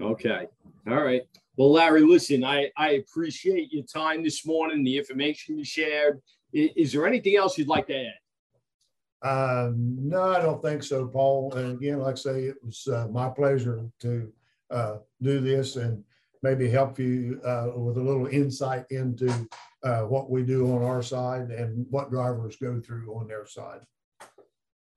Okay. 0.00 0.46
All 0.86 1.02
right. 1.02 1.22
Well, 1.56 1.72
Larry, 1.72 2.02
listen, 2.02 2.44
I, 2.44 2.70
I 2.76 2.90
appreciate 2.90 3.72
your 3.72 3.84
time 3.84 4.22
this 4.22 4.44
morning, 4.46 4.84
the 4.84 4.98
information 4.98 5.58
you 5.58 5.64
shared. 5.64 6.20
Is, 6.52 6.70
is 6.76 6.92
there 6.92 7.06
anything 7.06 7.36
else 7.36 7.56
you'd 7.56 7.68
like 7.68 7.86
to 7.86 7.96
add? 7.96 9.26
Uh, 9.26 9.72
no, 9.74 10.22
I 10.22 10.40
don't 10.40 10.62
think 10.62 10.82
so, 10.82 11.06
Paul. 11.06 11.54
And 11.54 11.78
again, 11.78 11.98
like 11.98 12.12
I 12.12 12.18
say, 12.18 12.42
it 12.44 12.56
was 12.62 12.86
uh, 12.86 13.08
my 13.10 13.30
pleasure 13.30 13.88
to 14.00 14.30
uh, 14.70 14.96
do 15.22 15.40
this 15.40 15.76
and 15.76 16.02
maybe 16.42 16.68
help 16.68 16.98
you 16.98 17.40
uh, 17.44 17.70
with 17.74 17.96
a 17.96 18.02
little 18.02 18.26
insight 18.26 18.84
into 18.90 19.48
uh, 19.82 20.02
what 20.02 20.30
we 20.30 20.42
do 20.42 20.72
on 20.72 20.82
our 20.82 21.02
side 21.02 21.50
and 21.50 21.86
what 21.90 22.10
drivers 22.10 22.56
go 22.56 22.80
through 22.80 23.14
on 23.14 23.26
their 23.26 23.46
side. 23.46 23.80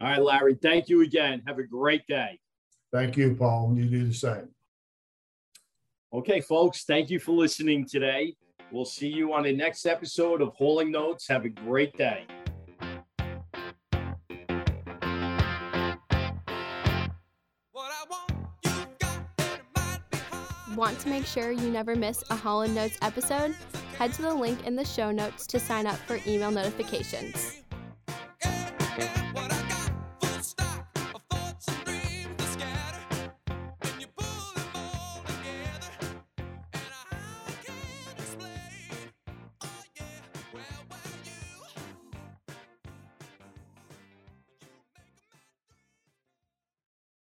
All 0.01 0.07
right, 0.07 0.21
Larry, 0.21 0.55
thank 0.55 0.89
you 0.89 1.01
again. 1.01 1.41
Have 1.45 1.59
a 1.59 1.63
great 1.63 2.05
day. 2.07 2.39
Thank 2.91 3.17
you, 3.17 3.35
Paul. 3.35 3.73
You 3.75 3.85
do 3.85 4.07
the 4.07 4.13
same. 4.13 4.49
Okay, 6.11 6.41
folks, 6.41 6.85
thank 6.85 7.09
you 7.09 7.19
for 7.19 7.33
listening 7.33 7.85
today. 7.85 8.35
We'll 8.71 8.85
see 8.85 9.09
you 9.09 9.33
on 9.33 9.43
the 9.43 9.53
next 9.53 9.85
episode 9.85 10.41
of 10.41 10.53
Hauling 10.55 10.91
Notes. 10.91 11.27
Have 11.27 11.45
a 11.45 11.49
great 11.49 11.95
day. 11.97 12.25
Want 20.79 20.97
to 20.99 21.09
make 21.09 21.25
sure 21.25 21.51
you 21.51 21.69
never 21.69 21.93
miss 21.93 22.23
a 22.29 22.37
Hauling 22.37 22.73
Notes 22.73 22.97
episode? 23.01 23.53
Head 23.97 24.13
to 24.13 24.21
the 24.21 24.33
link 24.33 24.65
in 24.65 24.77
the 24.77 24.85
show 24.85 25.11
notes 25.11 25.45
to 25.47 25.59
sign 25.59 25.85
up 25.85 25.97
for 25.97 26.19
email 26.25 26.51
notifications. 26.51 27.58